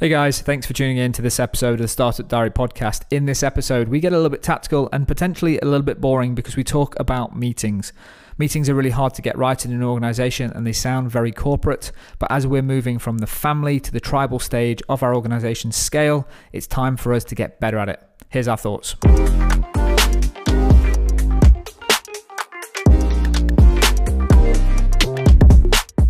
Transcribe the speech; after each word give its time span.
Hey 0.00 0.10
guys, 0.10 0.40
thanks 0.40 0.64
for 0.64 0.74
tuning 0.74 0.96
in 0.96 1.10
to 1.14 1.22
this 1.22 1.40
episode 1.40 1.72
of 1.72 1.78
the 1.80 1.88
Startup 1.88 2.28
Diary 2.28 2.52
podcast. 2.52 3.02
In 3.10 3.24
this 3.24 3.42
episode, 3.42 3.88
we 3.88 3.98
get 3.98 4.12
a 4.12 4.14
little 4.14 4.30
bit 4.30 4.44
tactical 4.44 4.88
and 4.92 5.08
potentially 5.08 5.58
a 5.58 5.64
little 5.64 5.82
bit 5.82 6.00
boring 6.00 6.36
because 6.36 6.54
we 6.54 6.62
talk 6.62 6.94
about 7.00 7.36
meetings. 7.36 7.92
Meetings 8.38 8.68
are 8.68 8.76
really 8.76 8.90
hard 8.90 9.14
to 9.14 9.22
get 9.22 9.36
right 9.36 9.64
in 9.64 9.72
an 9.72 9.82
organization 9.82 10.52
and 10.52 10.64
they 10.64 10.72
sound 10.72 11.10
very 11.10 11.32
corporate, 11.32 11.90
but 12.20 12.30
as 12.30 12.46
we're 12.46 12.62
moving 12.62 13.00
from 13.00 13.18
the 13.18 13.26
family 13.26 13.80
to 13.80 13.90
the 13.90 13.98
tribal 13.98 14.38
stage 14.38 14.80
of 14.88 15.02
our 15.02 15.16
organization's 15.16 15.74
scale, 15.74 16.28
it's 16.52 16.68
time 16.68 16.96
for 16.96 17.12
us 17.12 17.24
to 17.24 17.34
get 17.34 17.58
better 17.58 17.78
at 17.78 17.88
it. 17.88 18.00
Here's 18.28 18.46
our 18.46 18.56
thoughts. 18.56 18.94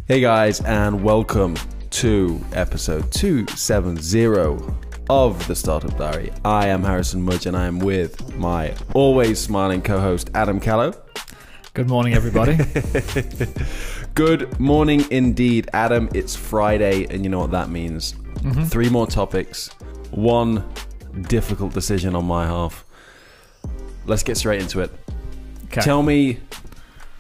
Hey 0.07 0.21
guys, 0.21 0.61
and 0.61 1.03
welcome 1.03 1.57
to 1.91 2.41
episode 2.53 3.11
270 3.13 4.27
of 5.09 5.47
the 5.49 5.55
Startup 5.55 5.97
Diary. 5.97 6.31
I 6.45 6.69
am 6.69 6.83
Harrison 6.83 7.23
Mudge 7.23 7.47
and 7.47 7.57
I 7.57 7.67
am 7.67 7.79
with 7.79 8.37
my 8.37 8.75
always 8.95 9.39
smiling 9.39 9.81
co 9.81 9.99
host, 10.01 10.31
Adam 10.35 10.61
Callow. 10.61 10.95
Good 11.75 11.89
morning, 11.89 12.15
everybody. 12.15 12.59
Good 14.15 14.59
morning 14.59 15.05
indeed, 15.11 15.69
Adam. 15.73 16.09
It's 16.13 16.35
Friday, 16.35 17.07
and 17.07 17.25
you 17.25 17.31
know 17.31 17.41
what 17.41 17.53
that 17.53 17.71
means. 17.71 18.15
Mm-hmm. 18.15 18.65
Three 18.65 18.89
more 18.91 19.07
topics, 19.07 19.69
one 20.11 20.69
difficult 21.29 21.73
decision 21.73 22.15
on 22.15 22.25
my 22.25 22.47
half. 22.47 22.85
Let's 24.07 24.23
get 24.23 24.37
straight 24.37 24.61
into 24.61 24.81
it. 24.81 24.91
Okay. 25.67 25.81
Tell 25.83 26.03
me 26.03 26.41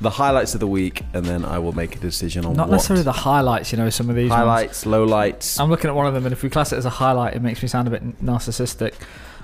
the 0.00 0.10
highlights 0.10 0.54
of 0.54 0.60
the 0.60 0.66
week, 0.66 1.02
and 1.12 1.24
then 1.24 1.44
I 1.44 1.58
will 1.58 1.72
make 1.72 1.96
a 1.96 1.98
decision 1.98 2.44
on 2.44 2.54
Not 2.54 2.68
what. 2.68 2.74
necessarily 2.74 3.02
the 3.02 3.12
highlights, 3.12 3.72
you 3.72 3.78
know, 3.78 3.90
some 3.90 4.08
of 4.10 4.16
these 4.16 4.30
ones. 4.30 4.38
highlights, 4.38 4.84
lowlights. 4.84 5.58
I'm 5.60 5.70
looking 5.70 5.88
at 5.90 5.96
one 5.96 6.06
of 6.06 6.14
them, 6.14 6.24
and 6.24 6.32
if 6.32 6.42
we 6.42 6.50
class 6.50 6.72
it 6.72 6.76
as 6.76 6.84
a 6.84 6.90
highlight, 6.90 7.34
it 7.34 7.42
makes 7.42 7.62
me 7.62 7.68
sound 7.68 7.88
a 7.88 7.90
bit 7.90 8.22
narcissistic. 8.24 8.94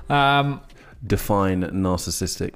Um, 0.08 0.60
Define 1.06 1.62
narcissistic. 1.62 2.54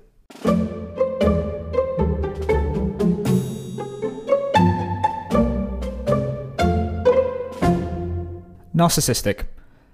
narcissistic, 8.75 9.45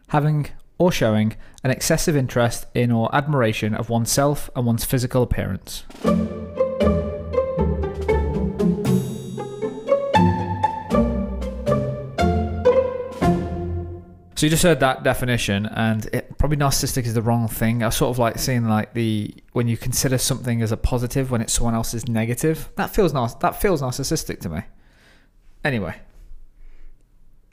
having 0.09 0.49
or 0.79 0.91
showing 0.93 1.37
an 1.63 1.71
excessive 1.71 2.17
interest 2.17 2.67
in 2.75 2.91
or 2.91 3.15
admiration 3.15 3.75
of 3.75 3.89
oneself 3.89 4.51
and 4.57 4.67
one's 4.67 4.85
physical 4.85 5.23
appearance. 5.23 5.85
So 14.37 14.47
you 14.47 14.51
just 14.51 14.65
heard 14.65 14.81
that 14.81 15.05
definition, 15.05 15.67
and 15.67 16.07
it, 16.13 16.37
probably 16.39 16.57
narcissistic 16.57 17.05
is 17.07 17.15
the 17.15 17.23
wrong 17.23 17.47
thing. 17.47 17.85
I 17.85 17.91
sort 17.91 18.11
of 18.11 18.19
like 18.19 18.39
seeing 18.39 18.69
like 18.69 18.93
the 18.93 19.33
when 19.53 19.69
you 19.69 19.77
consider 19.77 20.19
something 20.19 20.61
as 20.61 20.73
a 20.73 20.77
positive 20.77 21.31
when 21.31 21.41
it's 21.41 21.53
someone 21.53 21.75
else's 21.75 22.09
negative. 22.09 22.69
That 22.77 22.91
feels 22.91 23.13
nar- 23.13 23.31
that 23.41 23.61
feels 23.61 23.81
narcissistic 23.81 24.41
to 24.41 24.49
me. 24.49 24.63
Anyway, 25.65 25.95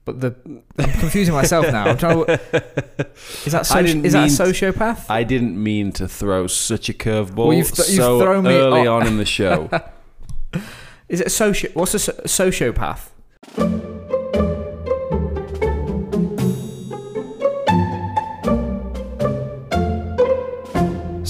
but 0.05 0.21
the 0.21 0.35
I'm 0.79 0.91
confusing 0.93 1.35
myself 1.35 1.67
now. 1.71 1.85
I'm 1.85 1.97
trying 1.97 2.25
to, 2.25 2.31
is 3.45 3.51
that 3.51 3.63
soci- 3.63 4.03
is 4.03 4.13
that 4.13 4.23
a 4.23 4.27
mean 4.27 4.35
to- 4.35 4.43
sociopath? 4.43 5.05
I 5.07 5.23
didn't 5.23 5.61
mean 5.61 5.91
to 5.93 6.07
throw 6.07 6.47
such 6.47 6.89
a 6.89 6.93
curveball 6.93 7.35
Well, 7.47 7.53
you've 7.53 7.71
th- 7.71 7.89
you've 7.89 7.97
so 7.97 8.19
thrown 8.19 8.43
me 8.45 8.55
early 8.55 8.87
off- 8.87 9.01
on 9.03 9.07
in 9.07 9.17
the 9.17 9.25
show. 9.25 9.69
Is 11.09 11.19
it 11.21 11.27
a 11.27 11.29
soci- 11.29 11.75
What's 11.75 11.93
a 11.93 11.99
so- 11.99 12.13
sociopath? 12.25 13.09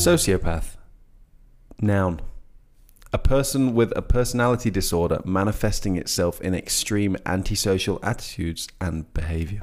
Sociopath. 0.02 0.78
Noun. 1.80 2.22
A 3.14 3.20
person 3.20 3.76
with 3.76 3.96
a 3.96 4.02
personality 4.02 4.72
disorder 4.72 5.22
manifesting 5.26 5.96
itself 5.96 6.42
in 6.42 6.56
extreme 6.56 7.18
antisocial 7.24 8.00
attitudes 8.02 8.68
and 8.82 9.14
behavior. 9.14 9.62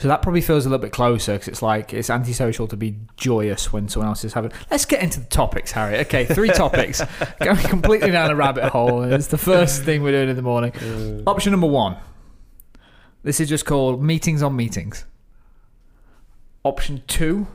So 0.00 0.08
that 0.08 0.22
probably 0.22 0.40
feels 0.40 0.64
a 0.64 0.70
little 0.70 0.82
bit 0.82 0.92
closer 0.92 1.34
because 1.34 1.48
it's 1.48 1.60
like 1.60 1.92
it's 1.92 2.08
antisocial 2.08 2.66
to 2.68 2.76
be 2.76 2.96
joyous 3.18 3.70
when 3.70 3.86
someone 3.86 4.08
else 4.08 4.24
is 4.24 4.32
having. 4.32 4.50
Let's 4.70 4.86
get 4.86 5.02
into 5.02 5.20
the 5.20 5.26
topics, 5.26 5.72
Harry. 5.72 5.98
Okay, 5.98 6.24
three 6.24 6.48
topics. 6.48 7.02
Going 7.40 7.58
completely 7.58 8.10
down 8.10 8.30
a 8.30 8.34
rabbit 8.34 8.64
hole. 8.70 9.02
It's 9.02 9.26
the 9.26 9.36
first 9.36 9.82
thing 9.82 10.02
we're 10.02 10.12
doing 10.12 10.30
in 10.30 10.36
the 10.36 10.42
morning. 10.42 10.72
Option 11.26 11.50
number 11.50 11.66
one. 11.66 11.98
This 13.24 13.40
is 13.40 13.48
just 13.50 13.66
called 13.66 14.02
meetings 14.02 14.42
on 14.42 14.56
meetings. 14.56 15.04
Option 16.64 17.02
two. 17.06 17.46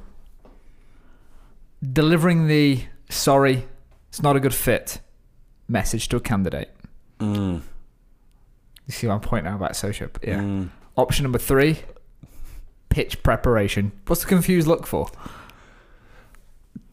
Delivering 1.81 2.45
the 2.47 2.83
sorry, 3.09 3.67
it's 4.09 4.21
not 4.21 4.35
a 4.35 4.39
good 4.39 4.53
fit 4.53 5.01
message 5.67 6.09
to 6.09 6.17
a 6.17 6.19
candidate. 6.19 6.69
Mm. 7.19 7.61
You 8.85 8.93
see 8.93 9.07
what 9.07 9.15
I'm 9.15 9.21
pointing 9.21 9.51
out 9.51 9.55
about 9.55 9.75
social? 9.75 10.09
Yeah. 10.21 10.41
Mm. 10.41 10.69
Option 10.95 11.23
number 11.23 11.39
three, 11.39 11.79
pitch 12.95 13.21
preparation. 13.23 13.91
What's 14.07 14.21
the 14.21 14.27
confused 14.27 14.67
look 14.69 14.87
for? 14.87 15.09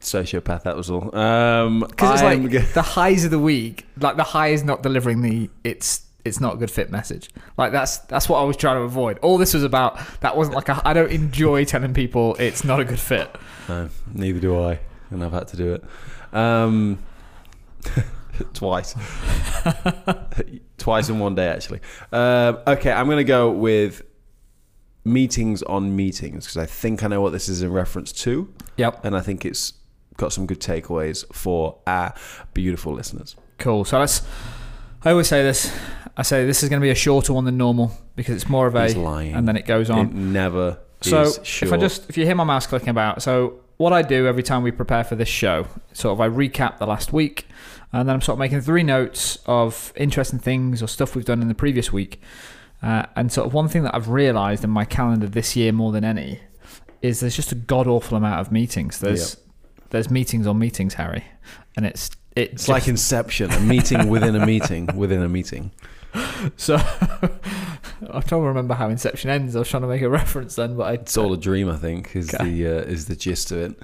Sociopath, 0.00 0.64
that 0.64 0.76
was 0.76 0.90
all. 0.90 1.14
Um, 1.16 1.78
Because 1.88 2.14
it's 2.14 2.22
I'm 2.22 2.44
like 2.44 2.72
the 2.72 2.82
highs 2.82 3.24
of 3.24 3.30
the 3.30 3.38
week. 3.38 3.86
Like 3.96 4.16
the 4.16 4.24
high 4.24 4.48
is 4.48 4.64
not 4.64 4.82
delivering 4.82 5.22
the 5.22 5.48
it's 5.62 6.04
it's 6.24 6.40
not 6.40 6.54
a 6.54 6.56
good 6.56 6.72
fit 6.72 6.90
message. 6.90 7.30
Like 7.56 7.70
that's 7.70 7.98
that's 7.98 8.28
what 8.28 8.40
I 8.40 8.42
was 8.42 8.56
trying 8.56 8.78
to 8.78 8.82
avoid. 8.82 9.20
All 9.20 9.38
this 9.38 9.54
was 9.54 9.62
about. 9.62 9.96
That 10.22 10.36
wasn't 10.36 10.56
like 10.56 10.68
a, 10.68 10.82
I 10.84 10.92
don't 10.92 11.12
enjoy 11.12 11.64
telling 11.64 11.94
people 11.94 12.34
it's 12.40 12.64
not 12.64 12.80
a 12.80 12.84
good 12.84 12.98
fit. 12.98 13.30
No, 13.68 13.88
neither 14.12 14.40
do 14.40 14.60
I, 14.60 14.80
and 15.10 15.22
I've 15.22 15.30
had 15.30 15.46
to 15.48 15.56
do 15.56 15.74
it. 15.74 15.84
Um, 16.36 16.98
twice. 18.54 18.96
twice 20.78 21.08
in 21.08 21.20
one 21.20 21.36
day, 21.36 21.46
actually. 21.46 21.78
Um, 22.10 22.58
okay, 22.66 22.90
I'm 22.90 23.06
going 23.06 23.18
to 23.18 23.24
go 23.24 23.52
with 23.52 24.02
meetings 25.04 25.62
on 25.64 25.94
meetings 25.96 26.44
because 26.46 26.56
I 26.56 26.66
think 26.66 27.02
I 27.02 27.08
know 27.08 27.20
what 27.20 27.32
this 27.32 27.48
is 27.48 27.62
in 27.62 27.72
reference 27.72 28.12
to, 28.12 28.52
Yep. 28.76 29.04
and 29.04 29.16
I 29.16 29.20
think 29.20 29.44
it's 29.44 29.72
got 30.16 30.32
some 30.32 30.46
good 30.46 30.60
takeaways 30.60 31.24
for 31.34 31.78
our 31.86 32.14
beautiful 32.54 32.92
listeners. 32.92 33.36
Cool. 33.58 33.84
So 33.84 33.98
let's. 33.98 34.22
I 35.04 35.10
always 35.10 35.26
say 35.26 35.42
this. 35.42 35.76
I 36.16 36.22
say 36.22 36.44
this 36.46 36.62
is 36.62 36.68
going 36.68 36.80
to 36.80 36.84
be 36.84 36.90
a 36.90 36.94
shorter 36.94 37.32
one 37.32 37.44
than 37.44 37.56
normal 37.56 37.90
because 38.14 38.36
it's 38.36 38.48
more 38.48 38.66
of 38.66 38.74
a 38.74 38.84
He's 38.84 38.96
lying. 38.96 39.34
and 39.34 39.48
then 39.48 39.56
it 39.56 39.66
goes 39.66 39.90
on. 39.90 39.98
It 40.08 40.12
never 40.14 40.78
So 41.00 41.22
if. 41.22 41.72
I 41.72 41.76
just 41.76 42.08
if 42.08 42.16
you 42.16 42.24
hear 42.24 42.34
my 42.36 42.44
mouse 42.44 42.66
clicking 42.66 42.90
about, 42.90 43.22
so 43.22 43.54
what 43.78 43.92
I 43.92 44.02
do 44.02 44.26
every 44.28 44.42
time 44.44 44.62
we 44.62 44.70
prepare 44.70 45.02
for 45.02 45.16
this 45.16 45.28
show, 45.28 45.66
sort 45.92 46.12
of 46.12 46.20
I 46.20 46.28
recap 46.28 46.78
the 46.78 46.86
last 46.86 47.12
week, 47.12 47.48
and 47.92 48.08
then 48.08 48.14
I'm 48.14 48.20
sort 48.20 48.34
of 48.34 48.38
making 48.38 48.60
three 48.60 48.84
notes 48.84 49.38
of 49.46 49.92
interesting 49.96 50.38
things 50.38 50.82
or 50.82 50.86
stuff 50.86 51.16
we've 51.16 51.24
done 51.24 51.42
in 51.42 51.48
the 51.48 51.54
previous 51.54 51.92
week. 51.92 52.20
Uh, 52.82 53.06
and 53.14 53.30
sort 53.30 53.46
of 53.46 53.54
one 53.54 53.68
thing 53.68 53.84
that 53.84 53.94
I've 53.94 54.08
realised 54.08 54.64
in 54.64 54.70
my 54.70 54.84
calendar 54.84 55.28
this 55.28 55.54
year 55.54 55.70
more 55.72 55.92
than 55.92 56.04
any 56.04 56.40
is 57.00 57.20
there's 57.20 57.36
just 57.36 57.52
a 57.52 57.54
god 57.54 57.86
awful 57.86 58.16
amount 58.16 58.40
of 58.40 58.50
meetings. 58.52 58.98
There's 58.98 59.36
there's 59.90 60.10
meetings 60.10 60.46
on 60.46 60.58
meetings, 60.58 60.94
Harry, 60.94 61.24
and 61.76 61.86
it's 61.86 62.10
it's 62.34 62.52
it's 62.54 62.68
like 62.68 62.88
Inception, 62.88 63.50
a 63.52 63.60
meeting 63.60 64.08
within 64.08 64.34
a 64.34 64.44
meeting 64.52 64.86
within 64.96 65.22
a 65.22 65.28
meeting. 65.28 65.70
so. 66.56 66.76
I'm 68.02 68.20
trying 68.22 68.42
to 68.42 68.48
remember 68.48 68.74
how 68.74 68.88
Inception 68.88 69.30
ends. 69.30 69.54
I 69.54 69.60
was 69.60 69.68
trying 69.68 69.82
to 69.82 69.88
make 69.88 70.02
a 70.02 70.08
reference 70.10 70.56
then, 70.56 70.76
but 70.76 70.82
I 70.84 70.92
It's 70.94 71.16
all 71.16 71.32
a 71.32 71.36
dream, 71.36 71.68
I 71.70 71.76
think, 71.76 72.16
is 72.16 72.34
Okay. 72.34 72.44
the 72.50 72.66
uh, 72.66 72.80
is 72.82 73.06
the 73.06 73.14
gist 73.14 73.52
of 73.52 73.58
it. 73.58 73.78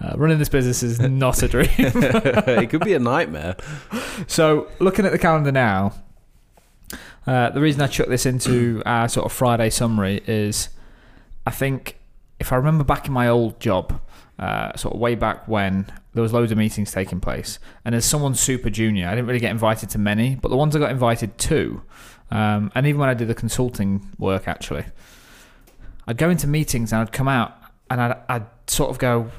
uh, 0.00 0.14
running 0.16 0.38
this 0.38 0.48
business 0.48 0.84
is 0.84 1.00
not 1.00 1.42
a 1.42 1.48
dream. 1.48 1.66
it 1.76 2.70
could 2.70 2.84
be 2.84 2.94
a 2.94 3.00
nightmare. 3.00 3.56
So, 4.28 4.68
looking 4.78 5.04
at 5.04 5.10
the 5.10 5.18
calendar 5.18 5.50
now, 5.50 5.94
uh, 7.30 7.48
the 7.50 7.60
reason 7.60 7.80
I 7.80 7.86
chucked 7.86 8.10
this 8.10 8.26
into 8.26 8.82
our 8.86 9.08
sort 9.08 9.24
of 9.24 9.32
Friday 9.32 9.70
summary 9.70 10.20
is 10.26 10.68
I 11.46 11.52
think 11.52 11.96
if 12.40 12.52
I 12.52 12.56
remember 12.56 12.82
back 12.82 13.06
in 13.06 13.12
my 13.12 13.28
old 13.28 13.60
job, 13.60 14.00
uh, 14.40 14.76
sort 14.76 14.94
of 14.94 15.00
way 15.00 15.14
back 15.14 15.46
when 15.46 15.86
there 16.12 16.24
was 16.24 16.32
loads 16.32 16.50
of 16.50 16.58
meetings 16.58 16.90
taking 16.90 17.20
place, 17.20 17.60
and 17.84 17.94
as 17.94 18.04
someone 18.04 18.34
super 18.34 18.68
junior, 18.68 19.06
I 19.06 19.10
didn't 19.10 19.28
really 19.28 19.38
get 19.38 19.52
invited 19.52 19.90
to 19.90 19.98
many, 19.98 20.34
but 20.34 20.48
the 20.48 20.56
ones 20.56 20.74
I 20.74 20.80
got 20.80 20.90
invited 20.90 21.38
to, 21.38 21.82
um, 22.32 22.72
and 22.74 22.84
even 22.88 22.98
when 22.98 23.08
I 23.08 23.14
did 23.14 23.28
the 23.28 23.34
consulting 23.36 24.10
work 24.18 24.48
actually, 24.48 24.86
I'd 26.08 26.16
go 26.16 26.30
into 26.30 26.48
meetings 26.48 26.92
and 26.92 27.00
I'd 27.00 27.12
come 27.12 27.28
out 27.28 27.56
and 27.88 28.00
I'd, 28.00 28.16
I'd 28.28 28.46
sort 28.66 28.90
of 28.90 28.98
go, 28.98 29.30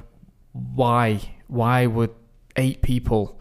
why? 0.54 1.20
Why 1.48 1.88
would 1.88 2.12
eight 2.56 2.82
people 2.82 3.38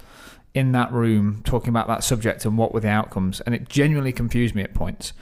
in 0.54 0.72
that 0.72 0.92
room 0.92 1.42
talking 1.44 1.68
about 1.68 1.86
that 1.88 2.02
subject 2.04 2.44
and 2.44 2.58
what 2.58 2.72
were 2.74 2.80
the 2.80 2.88
outcomes? 2.88 3.40
And 3.42 3.54
it 3.54 3.68
genuinely 3.68 4.12
confused 4.12 4.54
me 4.54 4.62
at 4.62 4.74
points. 4.74 5.12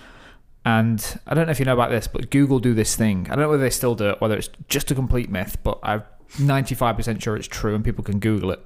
And 0.65 1.19
I 1.27 1.35
don't 1.35 1.47
know 1.47 1.51
if 1.53 1.59
you 1.59 1.65
know 1.65 1.73
about 1.75 1.91
this, 1.91 2.07
but 2.09 2.31
Google 2.31 2.59
do 2.59 2.75
this 2.75 2.95
thing. 2.97 3.27
I 3.31 3.35
don't 3.37 3.41
know 3.41 3.49
whether 3.51 3.63
they 3.63 3.71
still 3.71 3.95
do 3.95 4.11
it, 4.11 4.21
whether 4.21 4.37
it's 4.37 4.51
just 4.69 4.91
a 4.91 4.95
complete 4.95 5.31
myth, 5.31 5.57
but 5.63 5.79
I'm 5.83 6.03
95% 6.37 7.23
sure 7.23 7.37
it's 7.37 7.47
true 7.49 7.75
and 7.75 7.85
people 7.85 8.05
can 8.05 8.19
Google 8.19 8.51
it. 8.51 8.65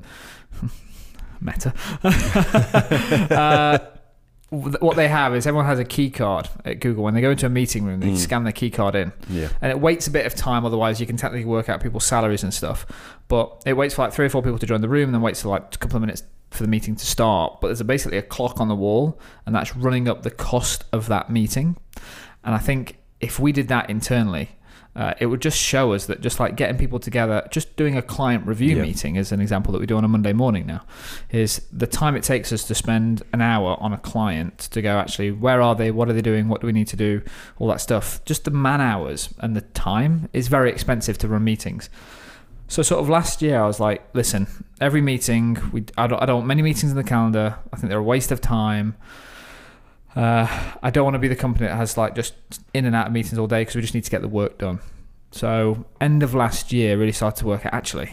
Meta. 1.41 1.73
uh, 3.31 3.79
what 4.51 4.97
they 4.97 5.09
have 5.09 5.35
is 5.35 5.47
everyone 5.47 5.65
has 5.67 5.79
a 5.79 5.85
key 5.85 6.11
card 6.11 6.49
at 6.65 6.79
Google. 6.81 7.05
When 7.05 7.15
they 7.15 7.21
go 7.23 7.31
into 7.31 7.47
a 7.47 7.49
meeting 7.49 7.85
room, 7.85 8.01
they 8.01 8.09
Mm. 8.11 8.17
scan 8.17 8.45
their 8.45 8.53
key 8.53 8.71
card 8.71 8.95
in, 8.95 9.13
Yeah. 9.31 9.49
and 9.63 9.71
it 9.71 9.81
waits 9.81 10.07
a 10.07 10.11
bit 10.11 10.27
of 10.27 10.35
time. 10.35 10.65
Otherwise, 10.67 11.01
you 11.01 11.07
can 11.07 11.17
technically 11.17 11.47
work 11.47 11.69
out 11.71 11.81
people's 11.83 12.05
salaries 12.05 12.43
and 12.43 12.53
stuff. 12.53 12.85
But 13.29 13.63
it 13.65 13.73
waits 13.75 13.95
for 13.95 14.03
like 14.03 14.13
three 14.13 14.27
or 14.27 14.29
four 14.29 14.43
people 14.43 14.59
to 14.59 14.67
join 14.67 14.83
the 14.83 14.89
room, 14.91 15.05
and 15.05 15.15
then 15.15 15.23
waits 15.23 15.41
for 15.43 15.49
like 15.49 15.75
a 15.75 15.79
couple 15.79 15.97
of 15.97 16.03
minutes 16.03 16.23
for 16.53 16.63
the 16.63 16.69
meeting 16.69 16.95
to 16.97 17.07
start. 17.07 17.61
But 17.61 17.69
there's 17.69 17.81
a, 17.81 17.85
basically 17.85 18.19
a 18.19 18.23
clock 18.23 18.61
on 18.61 18.69
the 18.69 18.75
wall, 18.75 19.19
and 19.47 19.55
that's 19.55 19.75
running 19.77 20.09
up 20.09 20.23
the 20.23 20.31
cost 20.31 20.85
of 20.93 21.09
that 21.09 21.31
meeting. 21.31 21.77
And 22.45 22.55
I 22.55 22.59
think 22.59 22.99
if 23.21 23.39
we 23.39 23.53
did 23.53 23.69
that 23.69 23.89
internally, 23.91 24.51
uh, 24.95 25.15
it 25.21 25.25
would 25.25 25.41
just 25.41 25.57
show 25.59 25.95
us 25.95 26.05
that 26.05 26.21
just 26.21 26.39
like 26.39 26.55
getting 26.55 26.77
people 26.77 26.99
together, 26.99 27.49
just 27.51 27.77
doing 27.77 27.97
a 27.97 28.03
client 28.03 28.47
review 28.47 28.77
Yeah. 28.77 28.83
meeting 28.83 29.17
is 29.17 29.33
an 29.33 29.41
example 29.41 29.73
that 29.73 29.79
we 29.79 29.87
do 29.87 29.97
on 29.97 30.05
a 30.05 30.09
Monday 30.09 30.35
morning 30.35 30.67
now, 30.67 30.83
is 31.31 31.63
the 31.73 31.87
time 31.87 32.15
it 32.15 32.23
takes 32.23 32.53
us 32.53 32.65
to 32.65 32.75
spend 32.75 33.23
an 33.33 33.41
hour 33.41 33.77
on 33.81 33.95
a 33.95 33.97
client 33.97 34.59
to 34.73 34.83
go 34.83 34.99
actually, 34.99 35.31
where 35.33 35.63
are 35.63 35.75
they? 35.75 35.91
What 35.91 36.11
are 36.11 36.13
they 36.13 36.21
doing? 36.21 36.49
What 36.49 36.61
do 36.61 36.67
we 36.67 36.75
need 36.75 36.89
to 36.89 36.97
do? 36.97 37.23
All 37.59 37.69
that 37.69 37.81
stuff. 37.81 38.23
Just 38.27 38.45
the 38.45 38.51
man 38.51 38.83
hours 38.83 39.33
and 39.39 39.57
the 39.57 39.63
time 39.63 40.29
is 40.35 40.49
very 40.49 40.71
expensive 40.71 41.17
to 41.19 41.29
run 41.29 41.43
meetings. 41.45 41.89
So 42.73 42.81
sort 42.81 43.03
of 43.03 43.11
last 43.11 43.43
year, 43.43 43.63
I 43.63 43.67
was 43.67 43.81
like, 43.81 44.03
listen, 44.15 44.47
every 44.81 45.03
meeting, 45.03 45.59
we 45.73 45.85
I 45.99 46.07
don't, 46.07 46.23
I 46.23 46.25
don't 46.25 46.37
want 46.37 46.47
many 46.47 46.63
meetings 46.63 46.91
in 46.91 46.97
the 46.97 47.05
calendar. 47.05 47.59
I 47.71 47.77
think 47.77 47.91
they're 47.91 47.99
a 47.99 48.03
waste 48.03 48.33
of 48.33 48.41
time. 48.41 48.97
Uh, 50.17 50.47
I 50.83 50.89
don't 50.89 51.05
want 51.05 51.13
to 51.13 51.19
be 51.19 51.29
the 51.29 51.37
company 51.37 51.67
that 51.67 51.77
has 51.77 51.99
like 51.99 52.15
just 52.15 52.33
in 52.73 52.87
and 52.87 52.97
out 52.97 53.09
of 53.09 53.13
meetings 53.13 53.39
all 53.39 53.47
day 53.47 53.61
because 53.61 53.75
we 53.75 53.83
just 53.83 53.93
need 53.93 54.05
to 54.05 54.11
get 54.11 54.23
the 54.23 54.29
work 54.29 54.57
done. 54.57 54.81
So 55.33 55.85
end 56.01 56.23
of 56.23 56.35
last 56.35 56.73
year, 56.73 56.97
really 56.97 57.13
started 57.13 57.41
to 57.41 57.47
work 57.47 57.67
out. 57.67 57.75
Actually, 57.75 58.11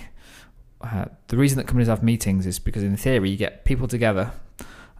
uh, 0.82 1.06
the 1.30 1.38
reason 1.38 1.58
that 1.58 1.66
companies 1.66 1.88
have 1.88 2.04
meetings 2.04 2.46
is 2.46 2.60
because 2.60 2.84
in 2.84 2.98
theory, 2.98 3.30
you 3.30 3.38
get 3.38 3.64
people 3.64 3.88
together, 3.88 4.34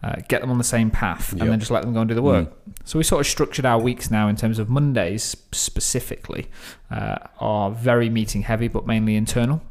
uh, 0.02 0.16
get 0.28 0.40
them 0.40 0.50
on 0.50 0.58
the 0.58 0.64
same 0.64 0.90
path, 0.90 1.32
Yep. 1.32 1.42
and 1.42 1.50
then 1.50 1.58
just 1.58 1.70
let 1.70 1.82
them 1.82 1.92
go 1.92 2.00
and 2.00 2.08
do 2.08 2.14
the 2.14 2.22
work. 2.22 2.48
Mm. 2.48 2.72
So 2.84 2.98
we 2.98 3.04
sort 3.04 3.20
of 3.20 3.26
structured 3.26 3.66
our 3.66 3.78
weeks 3.78 4.10
now 4.10 4.28
in 4.28 4.36
terms 4.36 4.58
of 4.58 4.68
Mondays 4.68 5.36
specifically 5.52 6.46
uh, 6.90 7.18
are 7.38 7.70
very 7.70 8.08
meeting 8.08 8.42
heavy, 8.42 8.68
but 8.68 8.86
mainly 8.86 9.14
internal. 9.16 9.62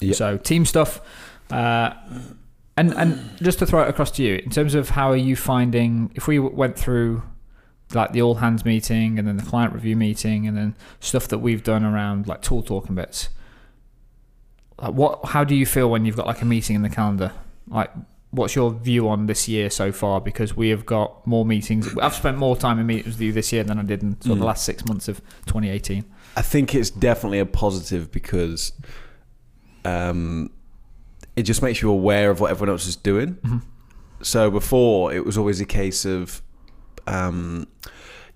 Yep. 0.00 0.14
So 0.16 0.36
team 0.36 0.64
stuff. 0.64 1.00
Uh, 1.50 1.92
and 2.76 2.94
and 2.94 3.30
just 3.42 3.58
to 3.58 3.66
throw 3.66 3.82
it 3.82 3.88
across 3.88 4.10
to 4.12 4.22
you, 4.22 4.36
in 4.36 4.50
terms 4.50 4.74
of 4.74 4.90
how 4.90 5.10
are 5.10 5.16
you 5.16 5.36
finding 5.36 6.10
if 6.14 6.26
we 6.26 6.38
went 6.38 6.78
through 6.78 7.22
like 7.94 8.12
the 8.12 8.22
all 8.22 8.36
hands 8.36 8.64
meeting 8.64 9.18
and 9.18 9.28
then 9.28 9.36
the 9.36 9.42
client 9.42 9.74
review 9.74 9.96
meeting 9.96 10.46
and 10.46 10.56
then 10.56 10.74
stuff 10.98 11.28
that 11.28 11.38
we've 11.38 11.62
done 11.62 11.84
around 11.84 12.26
like 12.26 12.40
tool 12.40 12.62
talking 12.62 12.94
bits. 12.94 13.28
Like 14.80 14.94
what 14.94 15.26
how 15.26 15.44
do 15.44 15.54
you 15.54 15.66
feel 15.66 15.90
when 15.90 16.04
you've 16.04 16.16
got 16.16 16.26
like 16.26 16.40
a 16.40 16.46
meeting 16.46 16.76
in 16.76 16.82
the 16.82 16.88
calendar? 16.88 17.32
Like 17.68 17.90
what's 18.32 18.54
your 18.56 18.72
view 18.72 19.08
on 19.08 19.26
this 19.26 19.46
year 19.46 19.70
so 19.70 19.92
far? 19.92 20.20
Because 20.20 20.56
we 20.56 20.70
have 20.70 20.84
got 20.86 21.24
more 21.26 21.44
meetings. 21.44 21.96
I've 21.98 22.14
spent 22.14 22.36
more 22.38 22.56
time 22.56 22.78
in 22.78 22.86
meetings 22.86 23.14
with 23.14 23.20
you 23.20 23.32
this 23.32 23.52
year 23.52 23.62
than 23.62 23.78
I 23.78 23.82
did 23.82 24.02
in 24.02 24.20
sort 24.20 24.32
of 24.32 24.38
the 24.38 24.44
Mm. 24.44 24.46
last 24.46 24.64
six 24.64 24.84
months 24.86 25.06
of 25.08 25.20
2018. 25.46 26.04
I 26.36 26.42
think 26.42 26.74
it's 26.74 26.88
definitely 26.90 27.38
a 27.40 27.46
positive 27.46 28.10
because 28.10 28.72
um, 29.84 30.50
it 31.36 31.42
just 31.42 31.62
makes 31.62 31.82
you 31.82 31.90
aware 31.90 32.30
of 32.30 32.40
what 32.40 32.50
everyone 32.50 32.70
else 32.70 32.86
is 32.86 32.96
doing. 32.96 33.34
Mhm. 33.44 33.62
So 34.22 34.50
before, 34.50 35.12
it 35.12 35.24
was 35.26 35.36
always 35.36 35.60
a 35.60 35.64
case 35.66 36.04
of 36.04 36.42
um, 37.06 37.66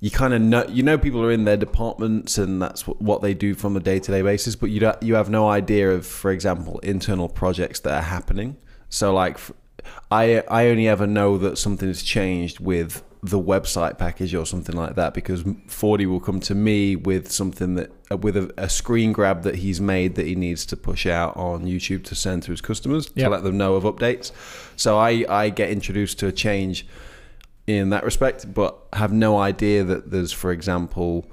you 0.00 0.10
kind 0.10 0.34
of 0.34 0.42
know 0.42 0.66
you 0.69 0.82
know 0.82 0.99
people 0.99 1.22
are 1.25 1.31
in 1.31 1.44
their 1.44 1.56
departments 1.56 2.37
and 2.37 2.60
that's 2.60 2.87
what, 2.87 3.00
what 3.00 3.22
they 3.22 3.32
do 3.32 3.54
from 3.54 3.76
a 3.76 3.81
day 3.81 3.99
to 4.00 4.10
day 4.12 4.20
basis, 4.22 4.56
but 4.56 4.70
you 4.70 4.81
don't, 4.81 5.00
you 5.02 5.14
have 5.14 5.31
no 5.31 5.49
idea 5.49 5.90
of, 5.90 6.04
for 6.04 6.31
example, 6.32 6.81
internal 6.81 7.28
projects 7.28 7.81
that 7.81 7.94
are 7.94 8.02
happening. 8.02 8.56
So 8.88 9.14
like, 9.14 9.38
I 10.11 10.41
I 10.49 10.69
only 10.69 10.88
ever 10.88 11.06
know 11.06 11.38
that 11.38 11.59
something 11.59 11.88
has 11.88 12.03
changed 12.03 12.61
with 12.61 13.03
the 13.23 13.41
website 13.41 13.99
package 13.99 14.35
or 14.35 14.47
something 14.47 14.77
like 14.77 14.94
that 14.94 15.12
because 15.12 15.43
Fordy 15.67 16.06
will 16.06 16.21
come 16.21 16.38
to 16.41 16.55
me 16.55 16.94
with 16.94 17.33
something 17.33 17.75
that 17.75 17.91
uh, 18.12 18.17
with 18.17 18.37
a, 18.37 18.53
a 18.56 18.69
screen 18.69 19.12
grab 19.12 19.43
that 19.43 19.56
he's 19.56 19.81
made 19.81 20.15
that 20.15 20.27
he 20.27 20.37
needs 20.37 20.65
to 20.67 20.77
push 20.77 21.06
out 21.06 21.37
on 21.37 21.65
YouTube 21.65 22.05
to 22.05 22.15
send 22.15 22.44
to 22.44 22.53
his 22.53 22.61
customers 22.61 23.11
Yep. 23.17 23.25
to 23.27 23.31
let 23.31 23.43
them 23.43 23.56
know 23.59 23.75
of 23.75 23.83
updates. 23.85 24.31
So 24.77 24.97
I 24.99 25.25
I 25.29 25.50
get 25.50 25.71
introduced 25.71 26.19
to 26.21 26.27
a 26.29 26.33
change 26.33 26.87
in 27.67 27.91
that 27.91 28.05
respect, 28.05 28.55
but 28.55 28.77
have 28.93 29.12
no 29.12 29.38
idea 29.38 29.83
that 29.83 30.12
there's, 30.12 30.31
for 30.31 30.53
example, 30.53 31.27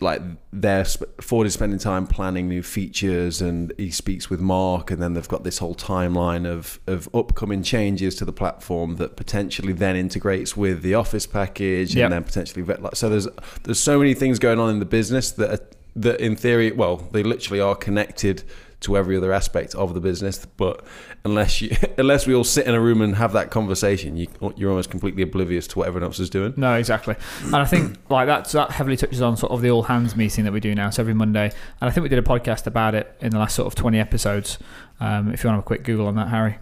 like 0.00 0.22
they're 0.52 0.84
sp- 0.88 1.12
Ford 1.20 1.46
is 1.46 1.54
spending 1.54 1.78
time 1.78 2.06
planning 2.06 2.48
new 2.48 2.62
features, 2.62 3.42
and 3.42 3.72
he 3.76 3.90
speaks 3.90 4.30
with 4.30 4.40
Mark, 4.40 4.90
and 4.90 5.02
then 5.02 5.12
they've 5.14 5.28
got 5.28 5.44
this 5.44 5.58
whole 5.58 5.74
timeline 5.74 6.46
of 6.46 6.80
of 6.86 7.08
upcoming 7.14 7.62
changes 7.62 8.14
to 8.16 8.24
the 8.24 8.32
platform 8.32 8.96
that 8.96 9.16
potentially 9.16 9.72
then 9.72 9.96
integrates 9.96 10.56
with 10.56 10.82
the 10.82 10.94
Office 10.94 11.26
package, 11.26 11.94
Yep. 11.94 12.04
and 12.04 12.12
then 12.14 12.24
potentially 12.24 12.62
vet. 12.62 12.82
Like, 12.82 12.96
so 12.96 13.08
there's 13.08 13.28
there's 13.64 13.80
so 13.80 13.98
many 13.98 14.14
things 14.14 14.38
going 14.38 14.58
on 14.58 14.70
in 14.70 14.78
the 14.78 14.86
business 14.86 15.30
that 15.32 15.50
are, 15.50 15.64
that 15.96 16.20
in 16.20 16.34
theory, 16.34 16.72
well, 16.72 16.96
they 17.12 17.22
literally 17.22 17.60
are 17.60 17.74
connected 17.76 18.42
to 18.84 18.96
every 18.96 19.16
other 19.16 19.32
aspect 19.32 19.74
of 19.74 19.94
the 19.94 20.00
business, 20.00 20.46
but 20.56 20.84
unless 21.24 21.60
you 21.60 21.76
unless 21.98 22.26
we 22.26 22.34
all 22.34 22.44
sit 22.44 22.66
in 22.66 22.74
a 22.74 22.80
room 22.80 23.02
and 23.02 23.16
have 23.16 23.32
that 23.32 23.50
conversation, 23.50 24.16
you, 24.16 24.28
you're 24.56 24.70
almost 24.70 24.90
completely 24.90 25.22
oblivious 25.22 25.66
to 25.68 25.78
what 25.78 25.88
everyone 25.88 26.06
else 26.06 26.20
is 26.20 26.30
doing. 26.30 26.54
No, 26.56 26.74
exactly. 26.74 27.16
And 27.44 27.56
I 27.56 27.64
think 27.64 27.98
like 28.10 28.26
that 28.26 28.48
that 28.50 28.70
heavily 28.70 28.96
touches 28.96 29.20
on 29.20 29.36
sort 29.36 29.52
of 29.52 29.60
the 29.60 29.70
all 29.70 29.82
hands 29.82 30.16
meeting 30.16 30.44
that 30.44 30.52
we 30.52 30.60
do 30.60 30.74
now. 30.74 30.90
So 30.90 31.02
every 31.02 31.14
Monday, 31.14 31.46
and 31.80 31.90
I 31.90 31.90
think 31.90 32.02
we 32.02 32.08
did 32.08 32.18
a 32.18 32.22
podcast 32.22 32.66
about 32.66 32.94
it 32.94 33.14
in 33.20 33.30
the 33.30 33.38
last 33.38 33.56
sort 33.56 33.66
of 33.66 33.74
twenty 33.74 33.98
episodes. 33.98 34.58
Um, 35.00 35.32
if 35.32 35.42
you 35.42 35.48
want 35.48 35.54
to 35.54 35.58
have 35.58 35.58
a 35.58 35.62
quick 35.66 35.82
Google 35.82 36.06
on 36.06 36.14
that, 36.16 36.28
Harry. 36.28 36.56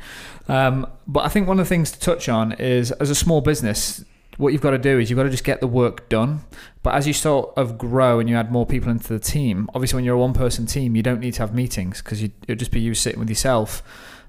Um, 0.49 0.87
but 1.07 1.25
I 1.25 1.29
think 1.29 1.47
one 1.47 1.59
of 1.59 1.67
the 1.67 1.69
things 1.69 1.93
to 1.93 2.01
touch 2.01 2.29
on 2.29 2.53
is 2.53 2.91
as 2.93 3.11
a 3.11 3.15
small 3.15 3.41
business, 3.41 4.05
what 4.43 4.53
you've 4.53 4.61
got 4.61 4.73
to 4.73 4.79
do 4.79 4.99
is 4.99 5.09
you've 5.09 5.17
got 5.17 5.23
to 5.23 5.31
just 5.31 5.45
get 5.45 5.61
the 5.61 5.69
work 5.69 6.09
done. 6.09 6.41
But 6.83 6.97
as 6.97 7.07
you 7.07 7.13
sort 7.13 7.57
of 7.57 7.79
grow 7.79 8.19
and 8.19 8.29
you 8.29 8.35
add 8.35 8.51
more 8.51 8.67
people 8.67 8.91
into 8.91 9.13
the 9.13 9.21
team, 9.21 9.71
obviously 9.73 9.99
when 9.99 10.05
you're 10.05 10.17
a 10.17 10.19
one 10.19 10.33
person 10.33 10.67
team, 10.67 10.97
you 10.97 11.03
don't 11.03 11.21
need 11.21 11.35
to 11.35 11.43
have 11.43 11.55
meetings 11.55 12.03
because 12.03 12.21
it'd 12.21 12.59
just 12.59 12.73
be 12.73 12.81
you 12.81 12.93
sitting 12.93 13.21
with 13.21 13.29
yourself 13.29 13.85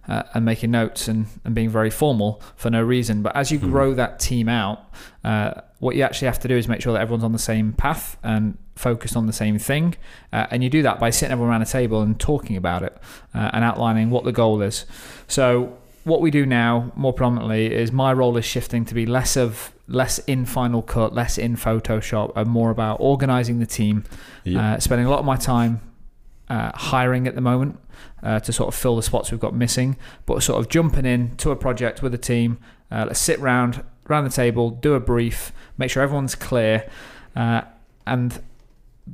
uh, 0.08 0.22
and 0.36 0.46
making 0.46 0.70
notes 0.70 1.08
and, 1.08 1.26
and 1.44 1.56
being 1.56 1.70
very 1.70 1.90
formal 1.90 2.44
for 2.56 2.70
no 2.70 2.84
reason. 2.84 3.24
But 3.24 3.36
as 3.36 3.52
you 3.52 3.58
Hmm. 3.58 3.72
grow 3.72 3.94
that 3.96 4.20
team 4.20 4.50
out, 4.50 4.86
uh, 5.24 5.54
what 5.80 5.96
you 5.96 6.04
actually 6.04 6.28
have 6.28 6.40
to 6.42 6.48
do 6.48 6.58
is 6.58 6.68
make 6.68 6.82
sure 6.82 6.94
that 6.94 7.02
everyone's 7.02 7.24
on 7.24 7.32
the 7.32 7.40
same 7.40 7.74
path 7.74 8.16
and 8.22 8.58
focused 8.76 9.18
on 9.18 9.26
the 9.26 9.34
same 9.34 9.58
thing. 9.58 9.96
Uh, 10.32 10.46
and 10.52 10.64
you 10.64 10.70
do 10.70 10.84
that 10.84 11.00
by 11.00 11.10
sitting 11.10 11.32
everyone 11.32 11.50
around 11.52 11.64
a 11.64 11.66
table 11.66 12.04
and 12.04 12.20
talking 12.20 12.56
about 12.56 12.84
it 12.84 12.96
uh, 13.34 13.50
and 13.52 13.64
outlining 13.64 14.12
what 14.12 14.26
the 14.26 14.32
goal 14.32 14.62
is. 14.62 14.86
So 15.28 15.76
what 16.04 16.22
we 16.22 16.30
do 16.30 16.46
now 16.46 16.92
more 16.96 17.14
prominently 17.14 17.74
is 17.74 17.92
my 17.92 18.14
role 18.14 18.38
is 18.38 18.46
shifting 18.46 18.86
to 18.86 18.94
be 18.94 19.08
less 19.08 19.36
of 19.36 19.73
less 19.88 20.20
in 20.20 20.46
Final 20.46 20.82
Cut, 20.82 21.14
less 21.14 21.38
in 21.38 21.56
Photoshop, 21.56 22.32
and 22.36 22.50
more 22.50 22.70
about 22.72 22.98
organizing 23.00 23.60
the 23.60 23.66
team. 23.66 24.04
Uh, 24.60 24.80
spending 24.80 25.06
a 25.06 25.10
lot 25.10 25.20
of 25.20 25.26
my 25.26 25.36
time 25.36 25.82
uh, 26.50 26.72
hiring 26.74 27.28
at 27.28 27.36
the 27.36 27.42
moment 27.42 27.80
uh, 28.22 28.40
to 28.40 28.54
sort 28.54 28.68
of 28.68 28.76
fill 28.76 28.96
the 28.96 29.04
spots 29.04 29.32
we've 29.32 29.40
got 29.40 29.54
missing, 29.54 29.98
but 30.26 30.42
sort 30.44 30.60
of 30.60 30.70
jumping 30.70 31.06
in 31.06 31.36
to 31.38 31.52
a 31.52 31.56
project 31.56 32.02
with 32.02 32.14
a 32.14 32.18
team. 32.18 32.58
Uh, 32.92 33.06
let's 33.08 33.20
sit 33.20 33.40
round 33.40 33.84
around 34.10 34.26
the 34.26 34.30
table, 34.30 34.70
do 34.70 34.94
a 34.96 35.00
brief, 35.00 35.54
make 35.78 35.90
sure 35.90 36.04
everyone's 36.04 36.36
clear, 36.36 36.90
uh, 37.36 37.62
and 38.06 38.42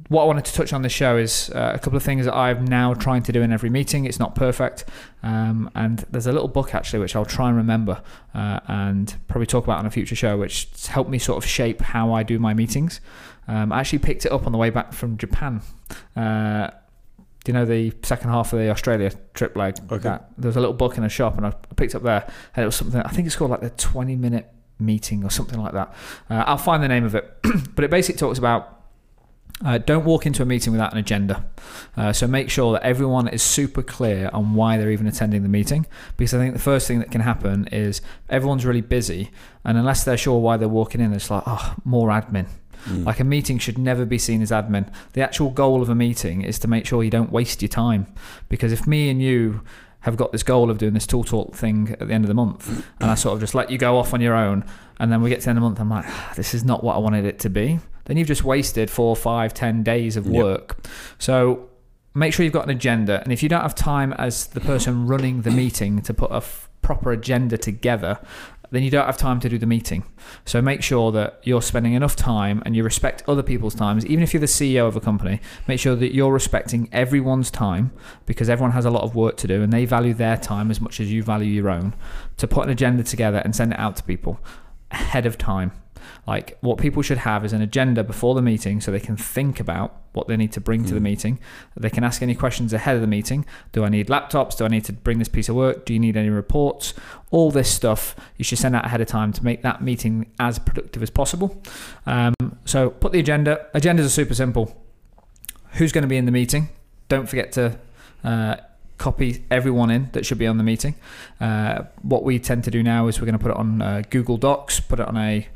what 0.10 0.24
I 0.24 0.26
wanted 0.26 0.46
to 0.46 0.54
touch 0.54 0.72
on 0.72 0.84
this 0.84 0.92
show 0.92 1.18
is 1.18 1.50
uh, 1.50 1.72
a 1.74 1.80
couple 1.80 1.98
of 1.98 2.04
things 2.04 2.26
that 2.26 2.36
I'm 2.36 2.64
now 2.66 2.94
trying 2.94 3.24
to 3.24 3.32
do 3.32 3.42
in 3.42 3.52
every 3.52 3.72
meeting. 3.72 4.06
It's 4.06 4.20
not 4.20 4.36
perfect, 4.36 4.86
um, 5.24 5.72
and 5.74 6.06
there's 6.12 6.28
a 6.28 6.32
little 6.32 6.48
book 6.48 6.76
actually 6.76 7.00
which 7.00 7.16
I'll 7.16 7.26
try 7.26 7.48
and 7.48 7.58
remember 7.58 8.02
uh, 8.36 8.60
and 8.68 9.16
probably 9.28 9.48
talk 9.48 9.64
about 9.64 9.80
on 9.80 9.88
a 9.88 9.92
future 9.92 10.16
show, 10.16 10.38
which 10.38 10.70
helped 10.88 11.10
me 11.10 11.18
sort 11.18 11.44
of 11.44 11.50
shape 11.50 11.82
how 11.82 12.14
I 12.14 12.22
do 12.22 12.38
my 12.38 12.54
meetings. 12.54 13.02
Um, 13.48 13.72
I 13.72 13.80
actually 13.80 14.00
picked 14.00 14.26
it 14.26 14.32
up 14.32 14.46
on 14.46 14.52
the 14.52 14.60
way 14.60 14.70
back 14.70 14.94
from 14.94 15.18
Japan. 15.18 15.62
Uh, 16.16 16.70
do 17.44 17.52
you 17.52 17.54
know 17.54 17.66
the 17.66 17.92
second 18.04 18.30
half 18.30 18.54
of 18.54 18.60
the 18.60 18.70
Australia 18.70 19.12
trip 19.34 19.56
leg? 19.56 19.78
Okay. 19.92 20.04
That, 20.04 20.30
there 20.38 20.50
was 20.50 20.56
a 20.56 20.60
little 20.60 20.76
book 20.76 20.98
in 21.00 21.04
a 21.04 21.10
shop, 21.10 21.36
and 21.38 21.48
I 21.48 21.52
picked 21.76 21.96
up 21.96 22.04
there, 22.04 22.32
and 22.56 22.64
it 22.64 22.66
was 22.66 22.76
something. 22.76 23.02
I 23.02 23.10
think 23.10 23.26
it's 23.26 23.36
called 23.36 23.50
like 23.50 23.62
the 23.62 23.72
20 23.72 24.16
minute 24.18 24.52
meeting 24.78 25.24
or 25.24 25.32
something 25.32 25.60
like 25.60 25.74
that. 25.74 25.94
Uh, 26.30 26.44
I'll 26.46 26.58
find 26.58 26.84
the 26.84 26.88
name 26.88 27.06
of 27.06 27.16
it, 27.16 27.38
but 27.76 27.84
it 27.84 27.90
basically 27.90 28.20
talks 28.20 28.38
about 28.38 28.79
uh, 29.64 29.78
don't 29.78 30.06
walk 30.06 30.26
into 30.26 30.42
a 30.42 30.46
meeting 30.46 30.72
without 30.72 30.92
an 30.94 30.98
agenda. 30.98 31.46
Uh, 31.98 32.14
so 32.14 32.28
make 32.28 32.50
sure 32.50 32.74
that 32.74 32.84
everyone 32.84 33.28
is 33.28 33.42
super 33.42 33.82
clear 33.82 34.30
on 34.32 34.54
why 34.54 34.78
they're 34.78 34.92
even 34.92 35.08
attending 35.08 35.44
the 35.44 35.50
meeting. 35.50 35.86
Because 36.16 36.34
I 36.34 36.38
think 36.38 36.54
the 36.54 36.62
first 36.62 36.88
thing 36.88 37.00
that 37.00 37.12
can 37.12 37.22
happen 37.22 37.68
is 37.72 38.02
everyone's 38.30 38.66
really 38.66 38.82
busy, 38.82 39.32
and 39.66 39.78
unless 39.78 40.04
they're 40.04 40.18
sure 40.18 40.40
why 40.40 40.58
they're 40.58 40.70
walking 40.70 41.02
in, 41.02 41.14
it's 41.14 41.30
like, 41.30 41.44
oh, 41.46 41.76
more 41.84 42.10
admin. 42.10 42.48
Mm. 42.86 43.06
Like 43.06 43.20
a 43.20 43.26
meeting 43.26 43.58
should 43.58 43.78
never 43.78 44.06
be 44.06 44.18
seen 44.18 44.42
as 44.42 44.52
admin. 44.52 44.92
The 45.14 45.22
actual 45.22 45.50
goal 45.50 45.82
of 45.82 45.90
a 45.90 45.96
meeting 45.96 46.42
is 46.42 46.60
to 46.60 46.68
make 46.68 46.86
sure 46.86 47.04
you 47.04 47.10
don't 47.10 47.32
waste 47.32 47.62
your 47.62 47.70
time. 47.70 48.08
Because 48.48 48.72
if 48.72 48.88
me 48.88 49.10
and 49.10 49.22
you 49.22 49.62
have 50.02 50.16
got 50.18 50.32
this 50.32 50.44
goal 50.44 50.70
of 50.72 50.78
doing 50.78 50.94
this 50.94 51.06
tool 51.08 51.24
talk 51.24 51.56
thing 51.56 51.96
at 52.00 52.08
the 52.08 52.14
end 52.14 52.24
of 52.24 52.28
the 52.30 52.34
month, 52.34 52.86
and 53.02 53.12
I 53.12 53.16
sort 53.16 53.34
of 53.36 53.40
just 53.42 53.54
let 53.56 53.70
you 53.70 53.78
go 53.78 53.98
off 53.98 54.14
on 54.14 54.22
your 54.22 54.34
own, 54.36 54.64
and 55.00 55.12
then 55.12 55.22
we 55.22 55.30
get 55.30 55.40
to 55.42 55.46
the 55.46 55.50
end 55.50 55.58
of 55.58 55.64
the 55.64 55.68
month, 55.70 55.80
I'm 55.80 55.90
like, 55.90 56.06
"Ah, 56.08 56.34
this 56.36 56.54
is 56.54 56.64
not 56.64 56.84
what 56.84 56.96
I 56.96 57.00
wanted 57.00 57.26
it 57.26 57.40
to 57.40 57.50
be. 57.50 57.80
Then 58.06 58.18
you've 58.18 58.28
just 58.28 58.44
wasted 58.44 58.90
four, 58.90 59.16
five, 59.16 59.54
ten 59.54 59.84
days 59.84 60.16
of 60.18 60.26
Yep. 60.26 60.34
work. 60.44 60.88
So 61.20 61.68
make 62.16 62.34
sure 62.34 62.44
you've 62.44 62.54
got 62.54 62.64
an 62.66 62.72
agenda, 62.72 63.22
and 63.24 63.32
if 63.34 63.44
you 63.44 63.50
don't 63.50 63.62
have 63.62 63.76
time 63.76 64.14
as 64.14 64.48
the 64.48 64.60
person 64.62 65.06
running 65.06 65.42
the 65.42 65.52
meeting 65.52 66.02
to 66.04 66.14
put 66.14 66.32
a 66.32 66.36
f- 66.38 66.70
proper 66.82 67.12
agenda 67.12 67.58
together, 67.58 68.20
then 68.72 68.84
you 68.84 68.90
don't 68.90 69.06
have 69.06 69.18
time 69.18 69.40
to 69.40 69.50
do 69.50 69.58
the 69.58 69.66
meeting. 69.66 70.04
So 70.46 70.62
make 70.62 70.84
sure 70.84 71.12
that 71.12 71.40
you're 71.44 71.62
spending 71.62 71.94
enough 71.94 72.16
time 72.16 72.62
and 72.66 72.76
you 72.76 72.84
respect 72.84 73.24
other 73.28 73.44
people's 73.44 73.76
times. 73.76 74.06
Even 74.06 74.24
if 74.24 74.34
you're 74.34 74.42
the 74.42 74.46
CEO 74.46 74.88
of 74.88 74.96
a 74.96 75.02
company, 75.02 75.40
make 75.68 75.80
sure 75.80 75.96
that 75.96 76.14
you're 76.14 76.32
respecting 76.32 76.90
everyone's 76.92 77.52
time 77.52 77.92
because 78.26 78.50
everyone 78.50 78.72
has 78.72 78.86
a 78.86 78.92
lot 78.92 79.04
of 79.04 79.16
work 79.16 79.38
to 79.38 79.48
do 79.48 79.62
and 79.64 79.74
they 79.74 79.86
value 79.86 80.14
their 80.14 80.38
time 80.38 80.72
as 80.72 80.80
much 80.80 81.00
as 81.00 81.12
you 81.12 81.24
value 81.24 81.52
your 81.52 81.70
own. 81.70 81.94
To 82.38 82.48
put 82.48 82.66
an 82.66 82.70
agenda 82.70 83.04
together 83.04 83.40
and 83.40 83.56
send 83.56 83.74
it 83.74 83.80
out 83.80 83.96
to 83.98 84.04
people 84.04 84.40
ahead 84.92 85.26
of 85.26 85.38
time. 85.38 85.72
Like 86.30 86.58
what 86.62 86.78
people 86.78 87.02
should 87.02 87.18
have 87.30 87.44
is 87.44 87.54
an 87.54 87.62
agenda 87.70 88.04
before 88.04 88.36
the 88.36 88.42
meeting 88.42 88.82
so 88.82 88.92
they 88.92 89.00
can 89.10 89.18
think 89.18 89.60
about 89.60 89.90
what 90.14 90.28
they 90.28 90.38
need 90.38 90.52
to 90.52 90.62
bring 90.62 90.82
to 90.86 90.94
the 90.94 91.00
Mm. 91.00 91.12
meeting. 91.12 91.40
They 91.76 91.90
can 91.90 92.04
ask 92.04 92.22
any 92.22 92.36
questions 92.36 92.72
ahead 92.72 92.96
of 92.96 93.02
the 93.02 93.08
meeting. 93.18 93.46
Do 93.72 93.84
I 93.84 93.90
need 93.90 94.08
laptops? 94.10 94.56
Do 94.58 94.64
I 94.66 94.68
need 94.68 94.86
to 94.86 94.94
bring 94.94 95.18
this 95.18 95.28
piece 95.28 95.50
of 95.50 95.56
work? 95.56 95.86
Do 95.88 95.94
you 95.94 96.00
need 96.00 96.16
any 96.16 96.30
reports? 96.30 96.94
All 97.32 97.50
this 97.50 97.70
stuff 97.72 98.16
you 98.38 98.44
should 98.48 98.60
send 98.60 98.76
out 98.76 98.86
ahead 98.86 99.02
of 99.02 99.08
time 99.08 99.34
to 99.34 99.44
make 99.44 99.64
that 99.64 99.82
meeting 99.82 100.28
as 100.40 100.60
productive 100.60 101.02
as 101.02 101.10
possible. 101.10 101.48
Um, 102.06 102.34
so 102.64 102.92
put 102.92 103.12
the 103.12 103.20
agenda. 103.20 103.66
Agendas 103.74 104.06
are 104.06 104.10
super 104.22 104.36
simple. 104.36 104.66
Who's 105.74 105.92
going 105.92 106.04
to 106.04 106.08
be 106.08 106.18
in 106.18 106.26
the 106.26 106.32
meeting? 106.32 106.70
Don't 107.08 107.28
forget 107.28 107.52
to 107.54 107.80
uh, 108.24 108.56
copy 109.00 109.46
everyone 109.50 109.90
in 109.90 110.10
that 110.12 110.26
should 110.28 110.38
be 110.38 110.46
on 110.48 110.58
the 110.58 110.64
meeting. 110.64 110.94
Uh, 111.42 111.84
what 112.04 112.24
we 112.24 112.38
tend 112.38 112.64
to 112.66 112.72
do 112.72 112.84
now 112.84 113.08
is 113.08 113.20
we're 113.20 113.26
going 113.32 113.40
to 113.40 113.46
put 113.48 113.52
it 113.52 113.58
on 113.58 113.82
uh, 113.82 114.04
Google 114.12 114.38
Docs, 114.38 114.80
put 114.82 115.00
it 115.00 115.08
on 115.08 115.18
a, 115.18 115.48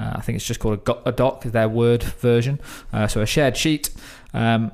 uh, 0.00 0.12
I 0.16 0.20
think 0.22 0.36
it's 0.36 0.46
just 0.46 0.60
called 0.60 0.74
a, 0.74 0.82
go- 0.82 1.02
a 1.04 1.12
doc, 1.12 1.42
their 1.44 1.68
Word 1.68 2.02
version. 2.02 2.58
Uh, 2.92 3.06
so 3.06 3.20
a 3.20 3.26
shared 3.26 3.56
sheet. 3.56 3.90
Um, 4.32 4.72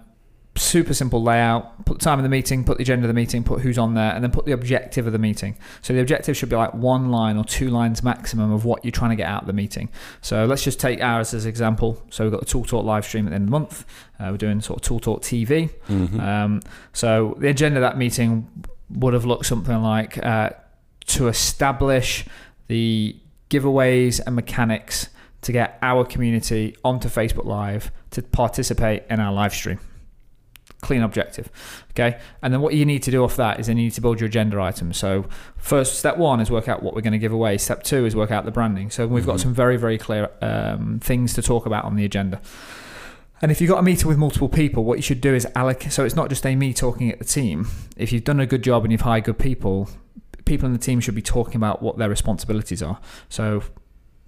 super 0.54 0.94
simple 0.94 1.22
layout. 1.22 1.84
Put 1.84 1.98
the 1.98 2.04
time 2.04 2.18
of 2.18 2.22
the 2.22 2.30
meeting, 2.30 2.64
put 2.64 2.78
the 2.78 2.82
agenda 2.82 3.04
of 3.04 3.08
the 3.08 3.20
meeting, 3.22 3.44
put 3.44 3.60
who's 3.60 3.76
on 3.76 3.92
there, 3.94 4.12
and 4.14 4.24
then 4.24 4.30
put 4.30 4.46
the 4.46 4.52
objective 4.52 5.06
of 5.06 5.12
the 5.12 5.18
meeting. 5.18 5.56
So 5.82 5.92
the 5.92 6.00
objective 6.00 6.34
should 6.36 6.48
be 6.48 6.56
like 6.56 6.72
one 6.72 7.10
line 7.10 7.36
or 7.36 7.44
two 7.44 7.68
lines 7.68 8.02
maximum 8.02 8.52
of 8.52 8.64
what 8.64 8.82
you're 8.84 8.92
trying 8.92 9.10
to 9.10 9.16
get 9.16 9.26
out 9.28 9.42
of 9.42 9.46
the 9.46 9.52
meeting. 9.52 9.90
So 10.22 10.46
let's 10.46 10.64
just 10.64 10.80
take 10.80 11.02
ours 11.02 11.34
as 11.34 11.44
an 11.44 11.50
example. 11.50 12.02
So 12.10 12.24
we've 12.24 12.30
got 12.32 12.40
the 12.40 12.46
Tool 12.46 12.64
Talk 12.64 12.84
live 12.86 13.04
stream 13.04 13.26
at 13.26 13.30
the 13.30 13.34
end 13.34 13.42
of 13.44 13.48
the 13.48 13.58
month. 13.58 13.84
Uh, 14.18 14.28
we're 14.30 14.38
doing 14.38 14.60
sort 14.62 14.78
of 14.80 14.82
Tool 14.88 15.00
Talk 15.00 15.20
TV. 15.22 15.68
Mhm. 15.88 16.20
Um, 16.20 16.60
so 16.94 17.36
the 17.38 17.48
agenda 17.48 17.78
of 17.78 17.82
that 17.82 17.98
meeting 17.98 18.48
would 18.88 19.12
have 19.12 19.26
looked 19.26 19.44
something 19.46 19.82
like 19.82 20.24
uh, 20.24 20.50
to 21.08 21.28
establish 21.28 22.24
the 22.68 23.14
giveaways 23.50 24.20
and 24.26 24.34
mechanics 24.34 25.08
to 25.46 25.52
get 25.52 25.78
our 25.80 26.04
community 26.04 26.76
onto 26.84 27.08
Facebook 27.08 27.44
Live 27.44 27.92
to 28.10 28.20
participate 28.22 29.04
in 29.08 29.20
our 29.20 29.32
live 29.32 29.54
stream. 29.54 29.78
Clean 30.82 31.02
objective. 31.02 31.48
Okay. 31.90 32.18
And 32.42 32.52
then 32.52 32.60
what 32.60 32.74
you 32.74 32.84
need 32.84 33.04
to 33.04 33.12
do 33.12 33.22
off 33.22 33.36
that 33.36 33.60
is 33.60 33.68
then 33.68 33.76
you 33.76 33.84
need 33.84 33.92
to 33.92 34.00
build 34.00 34.20
your 34.20 34.26
agenda 34.26 34.60
items. 34.60 34.96
So, 34.96 35.26
first, 35.56 35.98
step 36.00 36.16
one 36.18 36.40
is 36.40 36.50
work 36.50 36.68
out 36.68 36.82
what 36.82 36.94
we're 36.94 37.00
going 37.00 37.12
to 37.12 37.18
give 37.18 37.32
away. 37.32 37.58
Step 37.58 37.84
two 37.84 38.04
is 38.04 38.16
work 38.16 38.32
out 38.32 38.44
the 38.44 38.50
branding. 38.50 38.90
So, 38.90 39.06
we've 39.06 39.24
got 39.24 39.36
Mhm. 39.36 39.40
some 39.40 39.54
very, 39.54 39.76
very 39.76 39.98
clear 39.98 40.30
um, 40.42 40.98
things 41.00 41.32
to 41.34 41.42
talk 41.42 41.64
about 41.64 41.84
on 41.84 41.94
the 41.94 42.04
agenda. 42.04 42.40
And 43.40 43.52
if 43.52 43.60
you've 43.60 43.70
got 43.70 43.78
a 43.78 43.82
meeting 43.82 44.08
with 44.08 44.18
multiple 44.18 44.48
people, 44.48 44.84
what 44.84 44.98
you 44.98 45.02
should 45.02 45.20
do 45.20 45.34
is 45.34 45.46
allocate. 45.54 45.92
So 45.92 46.04
it's 46.04 46.16
not 46.16 46.28
just 46.28 46.44
a 46.44 46.56
me 46.56 46.72
talking 46.72 47.12
at 47.12 47.18
the 47.18 47.24
team. 47.24 47.68
If 47.96 48.10
you've 48.12 48.24
done 48.24 48.40
a 48.40 48.46
good 48.46 48.62
job 48.62 48.84
and 48.84 48.90
you've 48.90 49.02
hired 49.02 49.24
good 49.24 49.38
people, 49.38 49.88
people 50.46 50.66
in 50.66 50.72
the 50.72 50.78
team 50.78 51.00
should 51.00 51.14
be 51.14 51.22
talking 51.22 51.56
about 51.56 51.82
what 51.82 51.98
their 51.98 52.08
responsibilities 52.08 52.82
are. 52.82 52.98
So 53.28 53.62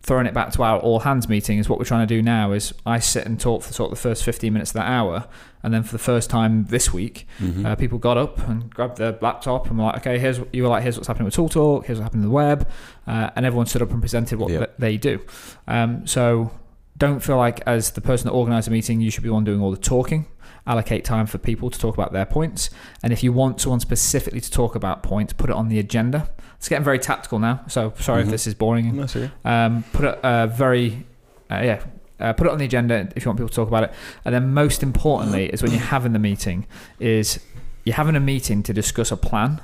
throwing 0.02 0.26
it 0.26 0.32
back 0.34 0.52
to 0.52 0.62
our 0.62 0.78
all 0.78 1.00
hands 1.00 1.28
meeting 1.28 1.58
is 1.58 1.68
what 1.68 1.78
we're 1.78 1.84
trying 1.84 2.06
to 2.06 2.14
do 2.14 2.22
now. 2.22 2.52
Is 2.52 2.72
I 2.86 2.98
sit 2.98 3.26
and 3.26 3.38
talk 3.38 3.62
for 3.62 3.72
sort 3.72 3.90
of 3.92 3.98
the 3.98 4.00
first 4.02 4.24
15 4.24 4.52
minutes 4.52 4.70
of 4.70 4.74
that 4.74 4.86
hour, 4.88 5.26
and 5.62 5.74
then 5.74 5.82
for 5.82 5.92
the 5.92 5.98
first 5.98 6.30
time 6.30 6.64
this 6.66 6.92
week, 6.92 7.26
Mhm. 7.40 7.66
uh, 7.66 7.74
people 7.76 7.98
got 7.98 8.16
up 8.16 8.48
and 8.48 8.70
grabbed 8.70 8.98
their 8.98 9.18
laptop 9.20 9.68
and 9.68 9.78
were 9.78 9.84
like, 9.84 9.96
okay, 9.98 10.18
here's 10.18 10.40
you 10.52 10.62
were 10.62 10.68
like, 10.68 10.82
here's 10.82 10.96
what's 10.96 11.08
happening 11.08 11.24
with 11.26 11.34
Tool 11.34 11.48
Talk, 11.48 11.86
here's 11.86 11.98
what's 11.98 12.04
happening 12.06 12.22
in 12.22 12.28
the 12.28 12.34
web, 12.34 12.68
uh, 13.06 13.30
and 13.36 13.44
everyone 13.44 13.66
stood 13.66 13.82
up 13.82 13.90
and 13.90 14.00
presented 14.00 14.38
what 14.38 14.48
th- 14.58 14.70
they 14.78 14.96
do. 14.96 15.20
Um, 15.66 16.06
so 16.06 16.52
don't 16.98 17.20
feel 17.20 17.36
like 17.36 17.60
as 17.66 17.92
the 17.92 18.00
person 18.00 18.26
that 18.26 18.34
organised 18.34 18.66
the 18.66 18.72
meeting, 18.72 19.00
you 19.00 19.10
should 19.10 19.22
be 19.22 19.28
the 19.28 19.34
one 19.34 19.44
doing 19.44 19.60
all 19.60 19.70
the 19.70 19.76
talking. 19.76 20.26
Allocate 20.66 21.04
time 21.04 21.26
for 21.26 21.38
people 21.38 21.70
to 21.70 21.78
talk 21.78 21.94
about 21.94 22.12
their 22.12 22.26
points, 22.26 22.68
and 23.02 23.12
if 23.12 23.22
you 23.22 23.32
want 23.32 23.60
someone 23.60 23.80
specifically 23.80 24.40
to 24.40 24.50
talk 24.50 24.74
about 24.74 25.02
points, 25.02 25.32
put 25.32 25.48
it 25.48 25.56
on 25.56 25.68
the 25.68 25.78
agenda. 25.78 26.28
It's 26.56 26.68
getting 26.68 26.84
very 26.84 26.98
tactical 26.98 27.38
now, 27.38 27.60
so 27.68 27.94
sorry 27.98 28.22
Mhm. 28.22 28.26
if 28.26 28.30
this 28.32 28.46
is 28.46 28.54
boring. 28.54 29.00
Okay. 29.00 29.30
Um, 29.44 29.84
put 29.92 30.04
it 30.04 30.18
uh, 30.24 30.46
very, 30.48 31.06
uh, 31.50 31.60
yeah, 31.62 31.80
uh, 32.20 32.32
put 32.34 32.46
it 32.48 32.52
on 32.52 32.58
the 32.58 32.64
agenda 32.66 33.08
if 33.16 33.24
you 33.24 33.30
want 33.30 33.38
people 33.38 33.48
to 33.48 33.54
talk 33.54 33.68
about 33.68 33.84
it. 33.84 33.92
And 34.24 34.34
then 34.34 34.52
most 34.52 34.82
importantly 34.82 35.46
is 35.46 35.62
when 35.62 35.70
you're 35.70 35.80
having 35.80 36.12
the 36.12 36.18
meeting 36.18 36.66
is 36.98 37.38
you're 37.84 37.94
having 37.96 38.16
a 38.16 38.20
meeting 38.20 38.62
to 38.64 38.74
discuss 38.74 39.10
a 39.10 39.16
plan, 39.16 39.60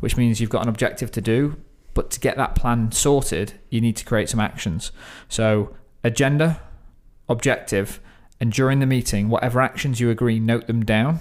which 0.00 0.16
means 0.16 0.40
you've 0.40 0.50
got 0.50 0.62
an 0.62 0.68
objective 0.68 1.12
to 1.12 1.20
do. 1.20 1.56
But 1.94 2.10
to 2.12 2.20
get 2.20 2.36
that 2.36 2.54
plan 2.56 2.90
sorted, 2.90 3.52
you 3.70 3.80
need 3.80 3.96
to 3.96 4.04
create 4.04 4.28
some 4.28 4.40
actions. 4.40 4.90
So 5.28 5.74
agenda, 6.02 6.60
objective, 7.28 8.00
and 8.40 8.52
during 8.52 8.80
the 8.80 8.86
meeting, 8.86 9.28
whatever 9.28 9.60
actions 9.60 10.00
you 10.00 10.10
agree, 10.10 10.38
note 10.38 10.66
them 10.66 10.84
down. 10.84 11.20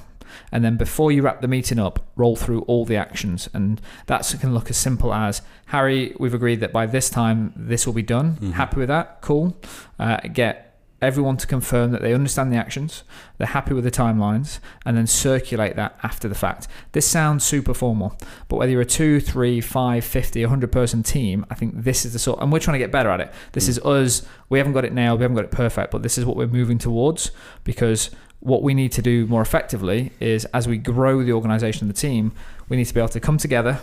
And 0.51 0.63
then 0.63 0.75
before 0.77 1.11
you 1.11 1.21
wrap 1.21 1.41
the 1.41 1.47
meeting 1.47 1.79
up, 1.79 2.05
roll 2.15 2.35
through 2.35 2.61
all 2.63 2.85
the 2.85 2.97
actions. 2.97 3.49
And 3.53 3.81
that 4.07 4.35
can 4.39 4.53
look 4.53 4.69
as 4.69 4.77
simple 4.77 5.13
as 5.13 5.41
Harry, 5.67 6.13
we've 6.19 6.33
agreed 6.33 6.59
that 6.59 6.73
by 6.73 6.85
this 6.85 7.09
time 7.09 7.53
this 7.55 7.85
will 7.85 7.93
be 7.93 8.03
done. 8.03 8.37
Mhm. 8.41 8.51
Happy 8.53 8.77
with 8.77 8.89
that? 8.89 9.19
Cool. 9.21 9.57
Uh, 9.97 10.17
get 10.33 10.66
everyone 11.01 11.37
to 11.37 11.45
confirm 11.47 11.91
that 11.91 12.01
they 12.01 12.13
understand 12.13 12.51
the 12.51 12.57
actions, 12.57 13.03
they're 13.37 13.47
happy 13.47 13.73
with 13.73 13.83
the 13.83 13.91
timelines, 13.91 14.59
and 14.85 14.97
then 14.97 15.05
circulate 15.07 15.75
that 15.75 15.97
after 16.03 16.27
the 16.27 16.35
fact. 16.35 16.67
This 16.93 17.05
sounds 17.07 17.43
super 17.43 17.73
formal, 17.73 18.17
but 18.47 18.55
whether 18.57 18.71
you're 18.71 18.81
a 18.81 18.85
two, 18.85 19.19
three, 19.19 19.61
five, 19.61 20.03
50, 20.03 20.43
100 20.43 20.71
person 20.71 21.03
team, 21.03 21.45
I 21.49 21.55
think 21.55 21.83
this 21.83 22.05
is 22.05 22.13
the 22.13 22.19
sort, 22.19 22.39
and 22.41 22.51
we're 22.51 22.59
trying 22.59 22.73
to 22.75 22.79
get 22.79 22.91
better 22.91 23.09
at 23.09 23.21
it. 23.21 23.31
This 23.51 23.65
Mm. 23.65 23.69
is 23.69 23.79
us. 23.79 24.27
We 24.49 24.57
haven't 24.57 24.73
got 24.73 24.85
it 24.85 24.93
nailed, 24.93 25.19
we 25.19 25.23
haven't 25.23 25.35
got 25.35 25.45
it 25.45 25.51
perfect, 25.51 25.91
but 25.91 26.01
this 26.03 26.17
is 26.17 26.25
what 26.25 26.35
we're 26.35 26.47
moving 26.47 26.77
towards 26.77 27.31
because 27.63 28.09
what 28.39 28.61
we 28.63 28.73
need 28.73 28.91
to 28.93 29.01
do 29.01 29.25
more 29.27 29.41
effectively 29.41 30.11
is 30.19 30.45
as 30.45 30.67
we 30.67 30.77
grow 30.77 31.23
the 31.23 31.31
organization 31.33 31.87
and 31.87 31.95
the 31.95 31.99
team, 31.99 32.31
we 32.69 32.77
need 32.77 32.85
to 32.85 32.93
be 32.93 32.99
able 32.99 33.09
to 33.09 33.19
come 33.19 33.37
together, 33.37 33.79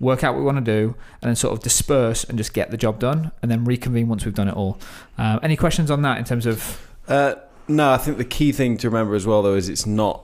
work 0.00 0.22
out 0.22 0.34
what 0.34 0.40
we 0.40 0.44
want 0.44 0.64
to 0.64 0.72
do, 0.80 0.94
and 1.22 1.28
then 1.28 1.36
sort 1.36 1.52
of 1.52 1.62
disperse 1.62 2.24
and 2.24 2.36
just 2.38 2.52
get 2.52 2.70
the 2.70 2.76
job 2.76 2.98
done, 2.98 3.32
and 3.42 3.50
then 3.50 3.64
reconvene 3.64 4.08
once 4.08 4.24
we've 4.24 4.34
done 4.34 4.48
it 4.48 4.54
all. 4.54 4.78
Um, 5.18 5.40
any 5.42 5.56
questions 5.56 5.90
on 5.90 6.02
that 6.02 6.18
in 6.18 6.24
terms 6.24 6.46
of 6.46 6.80
Uh, 7.08 7.34
no, 7.68 7.90
I 7.92 7.96
think 7.98 8.18
the 8.18 8.24
key 8.24 8.52
thing 8.52 8.76
to 8.78 8.88
remember 8.88 9.14
as 9.14 9.26
well, 9.26 9.42
though, 9.42 9.54
is 9.54 9.68
it's 9.68 9.86
not 9.86 10.22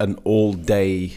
an 0.00 0.18
all 0.24 0.52
day 0.52 1.14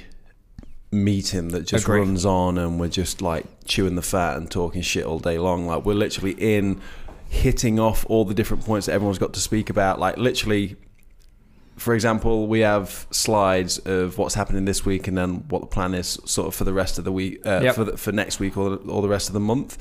meeting 0.92 1.50
that 1.50 1.66
just 1.66 1.86
Agree. 1.86 2.00
runs 2.00 2.26
on 2.26 2.58
and 2.58 2.80
we're 2.80 2.90
just 2.90 3.22
like 3.22 3.46
chewing 3.66 3.96
the 3.96 4.02
fat 4.02 4.36
and 4.36 4.52
talking 4.52 4.82
shit 4.82 5.06
all 5.06 5.20
day 5.20 5.38
long. 5.38 5.68
Like, 5.68 5.86
we're 5.86 5.94
literally 5.94 6.32
in 6.34 6.82
hitting 7.30 7.80
off 7.80 8.06
all 8.10 8.26
the 8.26 8.34
different 8.34 8.66
points 8.66 8.88
that 8.88 8.94
everyone's 8.94 9.18
got 9.20 9.34
to 9.34 9.40
speak 9.40 9.70
about. 9.70 10.00
Like, 10.00 10.18
literally, 10.18 10.76
for 11.78 11.94
example, 11.94 12.48
we 12.48 12.60
have 12.62 13.08
slides 13.12 13.78
of 13.80 14.18
what's 14.18 14.36
happening 14.36 14.66
this 14.66 14.86
week 14.86 15.08
and 15.08 15.18
then 15.18 15.46
what 15.50 15.62
the 15.62 15.68
plan 15.68 15.94
is 15.94 16.20
sort 16.26 16.48
of 16.48 16.56
for 16.56 16.64
the 16.64 16.74
rest 16.74 16.98
of 17.00 17.06
the 17.06 17.12
week, 17.12 17.46
uh, 17.46 17.62
Yep. 17.64 17.76
for, 17.76 17.84
the, 17.84 17.98
for 17.98 18.12
next 18.12 18.40
week 18.40 18.56
or 18.58 18.76
or 18.88 19.02
the 19.02 19.10
rest 19.10 19.28
of 19.30 19.34
the 19.34 19.40
month. 19.40 19.78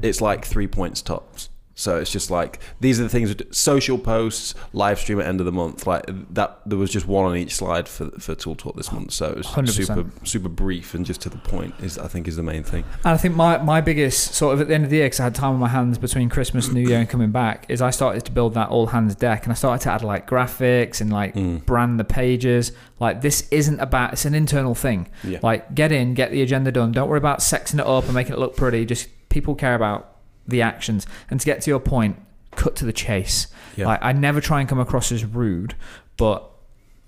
It's 0.00 0.20
like 0.22 0.44
three 0.44 0.66
points 0.66 1.02
tops. 1.02 1.50
So 1.82 1.98
it's 1.98 2.10
just 2.12 2.30
like 2.30 2.58
these 2.80 3.00
are 3.00 3.02
the 3.04 3.08
things: 3.08 3.34
social 3.50 3.98
posts, 3.98 4.54
live 4.72 4.98
stream 4.98 5.20
at 5.20 5.26
end 5.26 5.40
of 5.40 5.46
the 5.46 5.52
month. 5.52 5.86
Like 5.86 6.04
that, 6.34 6.60
there 6.64 6.78
was 6.78 6.90
just 6.90 7.06
one 7.06 7.24
on 7.30 7.36
each 7.36 7.54
slide 7.54 7.88
for 7.88 8.10
for 8.12 8.34
Tool 8.34 8.54
Talk 8.54 8.76
this 8.76 8.92
month. 8.92 9.12
So 9.12 9.26
it 9.30 9.36
was 9.36 9.46
100%. 9.46 9.68
super 9.70 10.04
super 10.24 10.48
brief 10.48 10.94
and 10.94 11.04
just 11.04 11.20
to 11.22 11.28
the 11.28 11.38
point. 11.38 11.74
Is 11.82 11.98
I 11.98 12.08
think 12.08 12.28
is 12.28 12.36
the 12.36 12.42
main 12.42 12.62
thing. 12.62 12.84
And 13.04 13.14
I 13.14 13.16
think 13.16 13.34
my, 13.34 13.58
my 13.58 13.80
biggest 13.80 14.34
sort 14.34 14.54
of 14.54 14.60
at 14.60 14.68
the 14.68 14.74
end 14.74 14.84
of 14.84 14.90
the 14.90 14.96
year, 14.96 15.06
because 15.06 15.20
I 15.20 15.24
had 15.24 15.34
time 15.34 15.54
on 15.54 15.60
my 15.60 15.68
hands 15.68 15.98
between 15.98 16.28
Christmas, 16.28 16.68
New 16.70 16.86
Year, 16.88 16.98
and 17.00 17.08
coming 17.08 17.30
back, 17.32 17.66
is 17.68 17.82
I 17.82 17.90
started 17.90 18.24
to 18.26 18.32
build 18.32 18.54
that 18.54 18.68
all 18.68 18.86
hands 18.86 19.14
deck, 19.14 19.42
and 19.44 19.52
I 19.52 19.54
started 19.54 19.82
to 19.84 19.90
add 19.92 20.02
like 20.02 20.28
graphics 20.28 21.00
and 21.00 21.12
like 21.12 21.32
Mm. 21.34 21.64
brand 21.66 21.98
the 21.98 22.04
pages. 22.04 22.72
Like 23.00 23.22
this 23.22 23.48
isn't 23.50 23.80
about 23.80 24.12
it's 24.12 24.24
an 24.24 24.34
internal 24.34 24.74
thing. 24.74 25.08
Yeah. 25.24 25.40
Like 25.42 25.74
get 25.74 25.90
in, 25.92 26.14
get 26.14 26.30
the 26.30 26.42
agenda 26.42 26.70
done. 26.70 26.92
Don't 26.92 27.08
worry 27.08 27.18
about 27.18 27.40
sexing 27.40 27.80
it 27.80 27.86
up 27.86 28.04
and 28.04 28.14
making 28.14 28.34
it 28.34 28.38
look 28.38 28.54
pretty. 28.56 28.84
Just 28.84 29.08
people 29.30 29.54
care 29.54 29.74
about 29.74 30.11
the 30.46 30.62
actions. 30.62 31.06
And 31.30 31.40
to 31.40 31.46
get 31.46 31.60
to 31.62 31.70
your 31.70 31.80
point, 31.80 32.16
cut 32.52 32.76
to 32.76 32.84
the 32.84 32.92
chase. 32.92 33.48
Yeah. 33.76 33.86
Like 33.86 34.00
I 34.02 34.12
never 34.12 34.40
try 34.40 34.60
and 34.60 34.68
come 34.68 34.80
across 34.80 35.10
as 35.12 35.24
rude, 35.24 35.74
but 36.16 36.48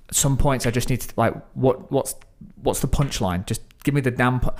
at 0.08 0.14
some 0.14 0.36
points 0.36 0.66
I 0.66 0.70
just 0.70 0.90
need 0.90 1.00
to 1.02 1.12
like 1.16 1.34
what 1.54 1.90
what's 1.92 2.14
what's 2.62 2.80
the 2.80 2.88
punchline? 2.88 3.46
Just 3.46 3.62
give 3.84 3.94
me 3.94 4.00
the 4.00 4.10
damn. 4.10 4.40
Pu- 4.40 4.50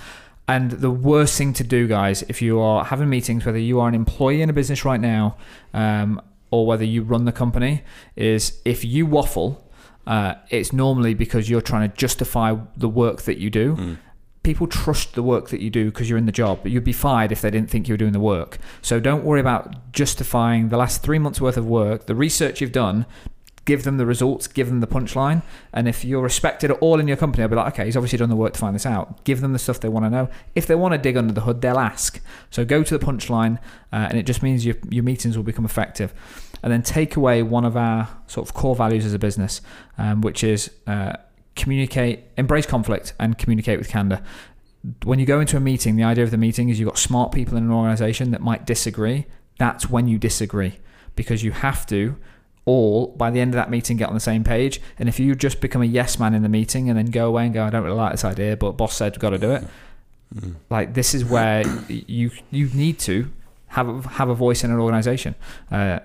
and 0.47 0.71
the 0.71 0.91
worst 0.91 1.37
thing 1.37 1.53
to 1.53 1.63
do, 1.63 1.87
guys, 1.87 2.21
if 2.23 2.39
you 2.39 2.59
are 2.59 2.85
having 2.85 3.09
meetings, 3.09 3.45
whether 3.45 3.57
you 3.57 3.79
are 3.79 3.87
an 3.87 3.95
employee 3.95 4.43
in 4.43 4.49
a 4.49 4.53
business 4.53 4.85
right 4.85 4.99
now, 4.99 5.37
um, 5.73 6.21
or 6.51 6.67
whether 6.67 6.83
you 6.83 7.01
run 7.01 7.25
the 7.25 7.31
company, 7.31 7.81
is 8.15 8.61
if 8.63 8.85
you 8.85 9.07
waffle, 9.07 9.67
uh, 10.05 10.35
it's 10.49 10.71
normally 10.71 11.15
because 11.15 11.49
you're 11.49 11.61
trying 11.61 11.89
to 11.89 11.97
justify 11.97 12.55
the 12.77 12.87
work 12.87 13.23
that 13.23 13.39
you 13.39 13.49
do. 13.49 13.75
Mm. 13.75 13.97
People 14.45 14.67
trust 14.67 15.15
the 15.15 15.23
work 15.23 15.49
that 15.49 15.59
you 15.59 15.69
do 15.69 15.85
because 15.85 16.07
you're 16.07 16.19
in 16.19 16.27
the 16.27 16.31
job. 16.31 16.59
But 16.61 16.71
you'd 16.71 16.83
be 16.83 16.93
fired 16.93 17.31
if 17.31 17.41
they 17.41 17.49
didn't 17.49 17.69
think 17.69 17.87
you 17.87 17.93
were 17.93 17.97
doing 17.97 18.13
the 18.13 18.19
work. 18.19 18.59
So 18.81 18.99
don't 18.99 19.25
worry 19.25 19.39
about 19.39 19.91
justifying 19.91 20.69
the 20.69 20.77
last 20.77 21.01
three 21.01 21.19
months 21.19 21.41
worth 21.41 21.57
of 21.57 21.65
work, 21.65 22.05
the 22.05 22.15
research 22.15 22.61
you've 22.61 22.71
done. 22.71 23.05
give 23.65 23.83
them 23.83 23.97
the 23.97 24.05
results, 24.05 24.47
give 24.47 24.67
them 24.67 24.79
the 24.79 24.87
punchline. 24.87 25.41
And 25.73 25.87
if 25.87 26.05
you're 26.05 26.21
respected 26.21 26.71
at 26.71 26.77
all 26.77 26.99
in 26.99 27.07
your 27.07 27.17
company, 27.17 27.43
I'll 27.43 27.49
be 27.49 27.55
like, 27.55 27.73
okay, 27.73 27.85
he's 27.85 27.97
obviously 27.97 28.19
done 28.19 28.29
the 28.29 28.35
work 28.35 28.53
to 28.53 28.59
find 28.59 28.75
this 28.75 28.85
out. 28.85 29.23
Give 29.23 29.41
them 29.41 29.53
the 29.53 29.59
stuff 29.59 29.79
they 29.79 29.89
want 29.89 30.05
to 30.05 30.09
know. 30.09 30.29
If 30.53 30.67
they 30.67 30.75
want 30.75 30.93
to 30.93 30.97
dig 30.99 31.17
under 31.17 31.33
the 31.33 31.41
hood, 31.41 31.61
they'll 31.61 31.79
ask. 31.79 32.21
So 32.51 32.63
go 32.63 32.83
to 32.83 32.97
the 32.97 33.03
punchline, 33.03 33.57
uh, 33.91 34.07
and 34.09 34.17
it 34.17 34.23
just 34.23 34.43
means 34.43 34.65
your, 34.65 34.75
your 34.89 35.03
meetings 35.03 35.35
will 35.35 35.43
become 35.43 35.65
effective. 35.65 36.13
And 36.61 36.71
then 36.71 36.83
take 36.83 37.15
away 37.15 37.43
one 37.43 37.65
of 37.65 37.75
our 37.75 38.07
sort 38.27 38.47
of 38.47 38.53
core 38.53 38.75
values 38.75 39.05
as 39.05 39.13
a 39.13 39.19
business, 39.19 39.61
um, 39.97 40.21
which 40.21 40.43
is 40.43 40.69
uh, 40.87 41.13
communicate, 41.55 42.23
embrace 42.37 42.65
conflict, 42.65 43.13
and 43.19 43.37
communicate 43.37 43.79
with 43.79 43.89
candor. 43.89 44.21
When 45.03 45.19
you 45.19 45.25
go 45.25 45.39
into 45.39 45.57
a 45.57 45.59
meeting, 45.59 45.95
the 45.95 46.03
idea 46.03 46.23
of 46.23 46.31
the 46.31 46.37
meeting 46.37 46.69
is 46.69 46.79
you've 46.79 46.89
got 46.89 46.97
smart 46.97 47.31
people 47.31 47.57
in 47.57 47.63
an 47.63 47.71
organization 47.71 48.31
that 48.31 48.41
might 48.41 48.65
disagree. 48.65 49.25
That's 49.57 49.89
when 49.89 50.07
you 50.07 50.17
disagree 50.17 50.79
because 51.15 51.43
you 51.43 51.51
have 51.51 51.85
to 51.87 52.17
all 52.65 53.07
by 53.15 53.29
the 53.29 53.39
end 53.39 53.53
of 53.53 53.55
that 53.55 53.69
meeting 53.69 53.95
get 53.97 54.09
on 54.09 54.13
the 54.13 54.19
same 54.19 54.43
page. 54.43 54.81
And 54.99 55.07
if 55.07 55.19
you 55.19 55.35
just 55.35 55.61
become 55.61 55.81
a 55.81 55.85
yes 55.85 56.19
man 56.19 56.33
in 56.33 56.43
the 56.43 56.49
meeting 56.49 56.89
and 56.89 56.97
then 56.97 57.05
go 57.07 57.27
away 57.27 57.45
and 57.45 57.53
go, 57.53 57.63
I 57.63 57.69
don't 57.69 57.83
really 57.83 57.95
like 57.95 58.11
this 58.11 58.25
idea, 58.25 58.57
but 58.57 58.73
boss 58.73 58.95
said 58.95 59.13
we've 59.13 59.19
got 59.19 59.31
to 59.31 59.37
do 59.37 59.51
it. 59.51 59.63
Mm. 60.35 60.55
Like 60.69 60.93
this 60.93 61.13
is 61.13 61.23
where 61.23 61.63
you 61.87 62.31
you 62.51 62.69
need 62.69 62.99
to 62.99 63.31
have 63.67 63.87
a, 63.87 64.07
have 64.09 64.29
a 64.29 64.35
voice 64.35 64.63
in 64.63 64.71
an 64.71 64.79
organization. 64.79 65.35
Uh, 65.71 65.99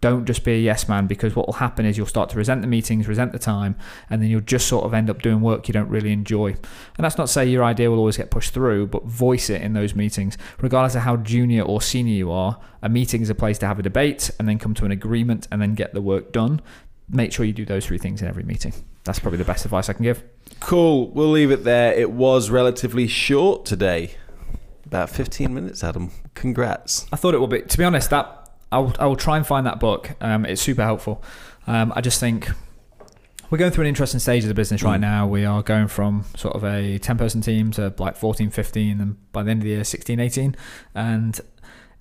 don't 0.00 0.24
just 0.24 0.44
be 0.44 0.52
a 0.52 0.58
yes 0.58 0.88
man 0.88 1.06
because 1.06 1.36
what 1.36 1.46
will 1.46 1.54
happen 1.54 1.84
is 1.84 1.98
you'll 1.98 2.06
start 2.06 2.30
to 2.30 2.36
resent 2.36 2.62
the 2.62 2.66
meetings, 2.66 3.06
resent 3.06 3.32
the 3.32 3.38
time, 3.38 3.76
and 4.08 4.22
then 4.22 4.30
you'll 4.30 4.40
just 4.40 4.66
sort 4.66 4.84
of 4.84 4.94
end 4.94 5.10
up 5.10 5.20
doing 5.20 5.40
work 5.40 5.68
you 5.68 5.72
don't 5.72 5.88
really 5.88 6.12
enjoy. 6.12 6.48
And 6.48 7.04
that's 7.04 7.18
not 7.18 7.26
to 7.26 7.32
say 7.32 7.46
your 7.46 7.64
idea 7.64 7.90
will 7.90 7.98
always 7.98 8.16
get 8.16 8.30
pushed 8.30 8.54
through, 8.54 8.86
but 8.86 9.04
voice 9.04 9.50
it 9.50 9.60
in 9.60 9.74
those 9.74 9.94
meetings. 9.94 10.38
Regardless 10.60 10.94
of 10.94 11.02
how 11.02 11.16
junior 11.16 11.62
or 11.62 11.82
senior 11.82 12.14
you 12.14 12.30
are, 12.30 12.58
a 12.82 12.88
meeting 12.88 13.20
is 13.20 13.28
a 13.28 13.34
place 13.34 13.58
to 13.58 13.66
have 13.66 13.78
a 13.78 13.82
debate 13.82 14.30
and 14.38 14.48
then 14.48 14.58
come 14.58 14.72
to 14.74 14.84
an 14.86 14.90
agreement 14.90 15.46
and 15.52 15.60
then 15.60 15.74
get 15.74 15.92
the 15.92 16.00
work 16.00 16.32
done. 16.32 16.62
Make 17.08 17.32
sure 17.32 17.44
you 17.44 17.52
do 17.52 17.66
those 17.66 17.84
three 17.84 17.98
things 17.98 18.22
in 18.22 18.28
every 18.28 18.44
meeting. 18.44 18.72
That's 19.04 19.18
probably 19.18 19.38
the 19.38 19.44
best 19.44 19.64
advice 19.64 19.88
I 19.88 19.92
can 19.92 20.04
give. 20.04 20.22
Cool. 20.60 21.10
We'll 21.10 21.30
leave 21.30 21.50
it 21.50 21.64
there. 21.64 21.92
It 21.92 22.10
was 22.10 22.48
relatively 22.48 23.06
short 23.06 23.66
today. 23.66 24.14
About 24.86 25.10
15 25.10 25.52
minutes, 25.52 25.84
Adam. 25.84 26.10
Congrats. 26.34 27.06
I 27.12 27.16
thought 27.16 27.34
it 27.34 27.40
would 27.40 27.50
be. 27.50 27.62
To 27.62 27.78
be 27.78 27.84
honest, 27.84 28.10
that 28.10 28.39
I 28.72 28.78
will, 28.78 28.94
I 28.98 29.06
will 29.06 29.16
try 29.16 29.36
and 29.36 29.46
find 29.46 29.66
that 29.66 29.80
book. 29.80 30.10
Um, 30.20 30.44
it's 30.44 30.62
super 30.62 30.82
helpful. 30.82 31.22
Um, 31.66 31.92
I 31.94 32.00
just 32.00 32.20
think 32.20 32.48
we're 33.50 33.58
going 33.58 33.72
through 33.72 33.82
an 33.82 33.88
interesting 33.88 34.20
stage 34.20 34.44
of 34.44 34.48
the 34.48 34.54
business 34.54 34.82
right 34.82 34.98
mm. 34.98 35.02
now. 35.02 35.26
We 35.26 35.44
are 35.44 35.62
going 35.62 35.88
from 35.88 36.24
sort 36.36 36.54
of 36.54 36.64
a 36.64 36.98
10 36.98 37.18
person 37.18 37.40
team 37.40 37.72
to 37.72 37.92
like 37.98 38.16
14, 38.16 38.50
15, 38.50 39.00
and 39.00 39.32
by 39.32 39.42
the 39.42 39.50
end 39.50 39.60
of 39.60 39.64
the 39.64 39.70
year, 39.70 39.84
16, 39.84 40.20
18. 40.20 40.56
And 40.94 41.40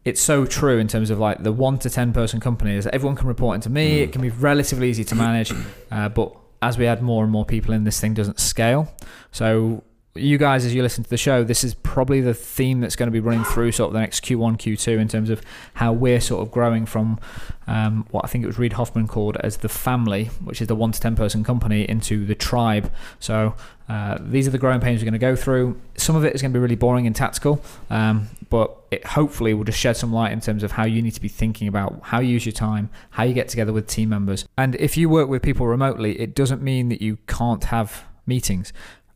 it's 0.06 0.22
so 0.22 0.46
true 0.46 0.78
in 0.78 0.88
terms 0.88 1.10
of 1.10 1.20
like 1.20 1.44
the 1.44 1.52
one 1.52 1.80
to 1.80 1.90
10 1.90 2.14
person 2.14 2.40
companies. 2.40 2.86
Everyone 2.88 3.16
can 3.16 3.28
report 3.28 3.56
into 3.56 3.70
me. 3.70 4.00
Mm. 4.00 4.04
It 4.04 4.12
can 4.12 4.22
be 4.22 4.30
relatively 4.30 4.90
easy 4.90 5.04
to 5.06 5.16
manage. 5.16 5.52
Uh, 5.92 6.08
but 6.08 6.36
as 6.62 6.78
we 6.78 6.86
add 6.86 7.02
more 7.02 7.24
and 7.24 7.32
more 7.32 7.44
people 7.44 7.74
in, 7.74 7.84
this 7.84 8.00
thing 8.00 8.14
doesn't 8.14 8.40
scale. 8.40 8.94
So 9.32 9.84
you 10.16 10.38
guys, 10.38 10.66
as 10.66 10.74
you 10.74 10.82
listen 10.82 11.04
to 11.04 11.10
the 11.10 11.18
show, 11.18 11.44
this 11.44 11.64
is 11.64 11.76
probably 11.76 12.20
the 12.20 12.34
theme 12.34 12.82
that's 12.82 12.96
going 12.96 13.08
to 13.08 13.12
be 13.12 13.20
running 13.20 13.44
through 13.44 13.72
sort 13.72 13.90
of 13.90 13.94
the 13.94 14.00
next 14.00 14.24
Q1, 14.26 14.58
Q2 14.58 15.00
in 15.00 15.08
terms 15.08 15.30
of 15.30 15.42
how 15.76 15.94
we're 15.94 16.20
sort 16.20 16.42
of 16.42 16.52
growing 16.52 16.86
from 16.86 17.20
um, 17.68 18.08
what 18.10 18.26
I 18.26 18.28
think 18.28 18.44
it 18.44 18.48
was 18.48 18.58
Reid 18.58 18.74
Hoffman 18.74 19.08
called 19.08 19.38
as 19.38 19.58
the 19.58 19.70
family, 19.70 20.26
which 20.44 20.62
is 20.62 20.68
the 20.68 20.76
one 20.76 20.92
to 20.92 21.00
10 21.00 21.16
person 21.16 21.44
company, 21.44 21.88
into 21.88 22.26
the 22.26 22.34
tribe. 22.34 22.92
So 23.20 23.54
uh, 23.88 24.18
these 24.20 24.48
are 24.48 24.52
the 24.52 24.58
growing 24.58 24.82
pains 24.82 25.02
we're 25.02 25.06
going 25.06 25.14
to 25.14 25.20
go 25.20 25.36
through. 25.36 25.80
Some 25.96 26.16
of 26.16 26.26
it 26.26 26.34
is 26.34 26.42
going 26.42 26.52
to 26.52 26.58
be 26.58 26.62
really 26.62 26.76
boring 26.76 27.06
and 27.06 27.16
tactical, 27.16 27.62
um, 27.92 28.30
but 28.50 28.76
it 28.90 29.06
hopefully 29.06 29.54
will 29.54 29.64
just 29.64 29.80
shed 29.80 29.96
some 29.96 30.12
light 30.12 30.32
in 30.32 30.42
terms 30.42 30.64
of 30.64 30.72
how 30.72 30.86
you 30.86 31.04
need 31.04 31.14
to 31.14 31.22
be 31.22 31.28
thinking 31.28 31.68
about 31.68 32.00
how 32.04 32.20
you 32.20 32.30
use 32.30 32.46
your 32.46 32.54
time, 32.54 32.90
how 33.12 33.24
you 33.24 33.34
get 33.34 33.48
together 33.48 33.72
with 33.72 33.86
team 33.86 34.10
members. 34.10 34.48
And 34.58 34.76
if 34.76 34.98
you 34.98 35.08
work 35.08 35.30
with 35.30 35.44
people 35.44 35.68
remotely, 35.68 36.20
it 36.20 36.34
doesn't 36.34 36.64
mean 36.64 36.90
that 36.90 37.02
you 37.02 37.20
can't 37.28 37.66
have 37.66 38.06
meetings. 38.26 38.72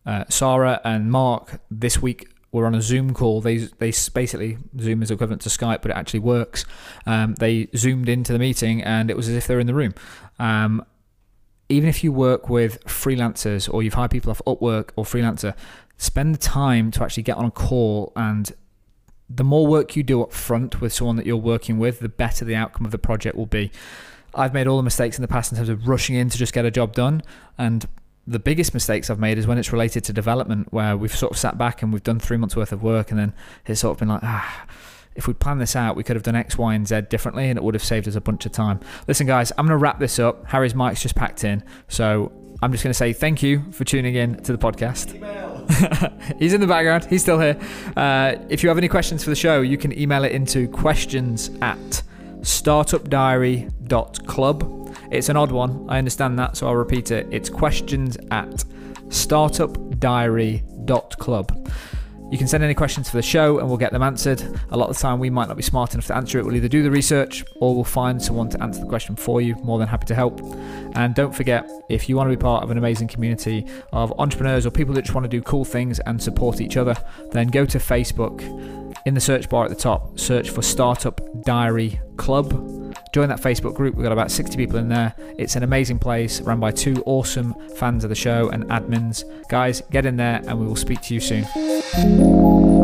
Uh, 0.06 0.26
Sarah 0.30 0.82
and 0.84 1.12
Mark 1.12 1.62
this 1.72 2.02
week 2.02 2.30
were 2.52 2.66
on 2.66 2.76
a 2.76 2.82
Zoom 2.82 3.14
call. 3.14 3.42
They 3.42 3.58
they 3.58 3.92
basically 4.14 4.58
Zoom 4.80 5.02
is 5.02 5.12
equivalent 5.12 5.42
to 5.44 5.50
Skype, 5.50 5.82
but 5.82 5.92
it 5.92 5.98
actually 5.98 6.20
works. 6.20 6.66
Um, 7.06 7.36
they 7.36 7.68
zoomed 7.76 8.10
into 8.10 8.34
the 8.34 8.40
meeting, 8.40 8.84
and 8.84 9.10
it 9.10 9.18
was 9.18 9.28
as 9.28 9.36
if 9.36 9.48
they're 9.48 9.60
in 9.60 9.68
the 9.68 9.74
room. 9.74 9.94
Um, 10.40 10.86
even 11.70 11.90
if 11.90 12.04
you 12.04 12.12
work 12.12 12.50
with 12.50 12.84
freelancers 12.86 13.74
or 13.74 13.82
you've 13.82 13.96
hired 13.96 14.12
people 14.12 14.30
off 14.30 14.42
Upwork 14.46 14.90
or 14.96 15.04
freelancer, 15.06 15.56
spend 15.98 16.36
the 16.36 16.40
time 16.40 16.92
to 16.92 17.04
actually 17.04 17.24
get 17.24 17.38
on 17.38 17.46
a 17.46 17.52
call 17.52 18.12
and 18.16 18.52
the 19.30 19.44
more 19.44 19.66
work 19.66 19.96
you 19.96 20.04
do 20.04 20.22
up 20.22 20.32
front 20.32 20.82
with 20.82 20.94
someone 20.94 21.16
that 21.16 21.26
you're 21.26 21.38
working 21.38 21.80
with, 21.80 22.00
the 22.00 22.10
better 22.10 22.46
the 22.46 22.56
outcome 22.56 22.86
of 22.86 22.92
the 22.92 22.98
project 22.98 23.36
will 23.36 23.46
be. 23.46 23.72
I've 24.36 24.54
made 24.54 24.68
all 24.68 24.78
the 24.78 24.84
mistakes 24.84 25.18
in 25.18 25.22
the 25.22 25.28
past 25.28 25.52
in 25.52 25.58
terms 25.58 25.70
of 25.70 25.88
rushing 25.88 26.16
in 26.16 26.30
to 26.30 26.38
just 26.38 26.54
get 26.54 26.66
a 26.66 26.72
job 26.72 26.94
done 26.94 27.22
and 27.58 27.86
the 28.26 28.40
biggest 28.40 28.74
mistakes 28.74 29.10
I've 29.10 29.20
made 29.20 29.38
is 29.38 29.48
when 29.48 29.58
it's 29.58 29.72
related 29.72 30.04
to 30.06 30.14
development, 30.14 30.72
where 30.72 30.96
we've 30.96 31.16
sort 31.16 31.32
of 31.32 31.38
sat 31.38 31.58
back 31.58 31.82
and 31.82 31.92
we've 31.92 32.04
done 32.04 32.20
three 32.20 32.38
months 32.38 32.56
worth 32.56 32.72
of 32.72 32.82
work, 32.82 33.12
and 33.12 33.20
then 33.20 33.34
it's 33.66 33.82
sort 33.82 33.96
of 33.96 34.00
been 34.00 34.08
like, 34.08 34.24
ah, 34.24 34.66
if 35.16 35.28
we'd 35.28 35.40
planned 35.40 35.62
this 35.62 35.76
out, 35.76 35.96
we 35.96 36.04
could 36.04 36.16
have 36.16 36.24
done 36.24 36.36
X, 36.36 36.58
Y, 36.58 36.74
and 36.74 36.88
Z 36.88 37.02
differently, 37.10 37.50
and 37.50 37.58
it 37.58 37.64
would 37.64 37.76
have 37.76 37.84
saved 37.84 38.08
us 38.08 38.16
a 38.16 38.22
bunch 38.22 38.46
of 38.46 38.52
time. 38.52 38.80
Listen, 39.08 39.28
guys, 39.28 39.52
I'm 39.58 39.68
going 39.68 39.78
to 39.78 39.78
wrap 39.78 40.00
this 40.00 40.20
up. 40.20 40.46
Harry's 40.48 40.74
mic's 40.74 41.02
just 41.02 41.16
packed 41.16 41.44
in, 41.44 41.64
so 41.88 42.32
I'm 42.62 42.72
just 42.72 42.84
going 42.84 42.92
to 42.92 42.98
say 42.98 43.14
thank 43.14 43.44
you 43.44 43.64
for 43.72 43.84
tuning 43.84 44.16
in 44.16 44.42
to 44.44 44.56
the 44.56 44.58
podcast. 44.58 45.12
He's 46.40 46.54
in 46.54 46.62
the 46.62 46.68
background. 46.68 47.06
He's 47.06 47.22
still 47.22 47.40
here. 47.40 47.60
Uh, 47.96 48.36
if 48.50 48.64
you 48.64 48.70
have 48.70 48.78
any 48.78 48.88
questions 48.88 49.24
for 49.24 49.30
the 49.30 49.36
show, 49.36 49.62
you 49.62 49.78
can 49.78 49.98
email 50.00 50.24
it 50.24 50.32
into 50.32 50.68
questions 50.70 51.52
at 51.62 52.02
startupdiary.club. 52.42 54.83
It's 55.14 55.30
an 55.30 55.38
odd 55.38 55.52
one, 55.52 55.86
I 55.88 56.00
understand 56.00 56.40
that, 56.40 56.58
so 56.58 56.68
I'll 56.68 56.76
repeat 56.76 57.12
it. 57.12 57.28
It's 57.30 57.48
questions 57.48 58.18
at 58.32 58.66
startupdiary.club. 59.10 61.72
You 62.32 62.38
can 62.40 62.48
send 62.48 62.64
any 62.64 62.74
questions 62.74 63.12
for 63.12 63.18
the 63.18 63.22
show 63.22 63.60
and 63.60 63.68
we'll 63.68 63.78
get 63.78 63.92
them 63.92 64.02
answered. 64.02 64.42
A 64.72 64.78
lot 64.78 64.90
of 64.90 64.96
the 64.96 65.02
time, 65.04 65.20
we 65.20 65.30
might 65.30 65.50
not 65.50 65.56
be 65.56 65.62
smart 65.62 65.94
enough 65.94 66.08
to 66.08 66.16
answer 66.16 66.40
it. 66.40 66.46
We'll 66.46 66.56
either 66.56 66.68
do 66.68 66.82
the 66.82 66.90
research 66.90 67.46
or 67.58 67.76
we'll 67.76 67.84
find 67.84 68.20
someone 68.20 68.50
to 68.50 68.64
answer 68.64 68.80
the 68.80 68.88
question 68.88 69.16
for 69.16 69.40
you. 69.40 69.54
More 69.58 69.78
than 69.78 69.88
happy 69.88 70.08
to 70.08 70.16
help. 70.16 70.42
And 70.96 71.14
don't 71.14 71.36
forget, 71.36 71.70
if 71.90 72.10
you 72.10 72.18
want 72.18 72.32
to 72.32 72.36
be 72.36 72.42
part 72.42 72.64
of 72.64 72.72
an 72.72 72.80
amazing 72.80 73.08
community 73.08 73.68
of 73.92 74.20
entrepreneurs 74.20 74.66
or 74.66 74.72
people 74.72 74.96
that 74.96 75.04
just 75.04 75.14
want 75.14 75.26
to 75.26 75.30
do 75.30 75.44
cool 75.44 75.64
things 75.64 76.00
and 76.00 76.20
support 76.20 76.60
each 76.60 76.76
other, 76.76 76.96
then 77.34 77.50
go 77.50 77.68
to 77.68 77.78
Facebook. 77.78 78.42
In 79.06 79.14
the 79.14 79.22
search 79.22 79.48
bar 79.48 79.66
at 79.66 79.70
the 79.70 79.76
top, 79.76 80.18
search 80.18 80.50
for 80.50 80.64
Startup 80.64 81.22
Diary 81.44 82.02
Club 82.18 82.83
Join 83.14 83.30
that 83.30 83.40
Facebook 83.40 83.76
group. 83.76 83.94
We've 83.94 84.04
got 84.04 84.12
about 84.12 84.32
60 84.32 84.58
people 84.58 84.80
in 84.80 84.90
there. 84.90 85.14
It's 85.38 85.56
an 85.56 85.62
amazing 85.62 86.00
place 86.00 86.42
run 86.42 86.60
by 86.60 86.72
two 86.72 87.04
awesome 87.06 87.54
fans 87.76 88.04
of 88.04 88.10
the 88.10 88.16
show 88.16 88.50
and 88.50 88.64
admins. 88.66 89.24
Guys, 89.50 89.84
get 89.92 90.08
in 90.08 90.18
there 90.18 90.42
and 90.48 90.60
we 90.60 90.66
will 90.66 90.76
speak 90.76 91.00
to 91.02 91.14
you 91.14 91.20
soon. 91.20 92.83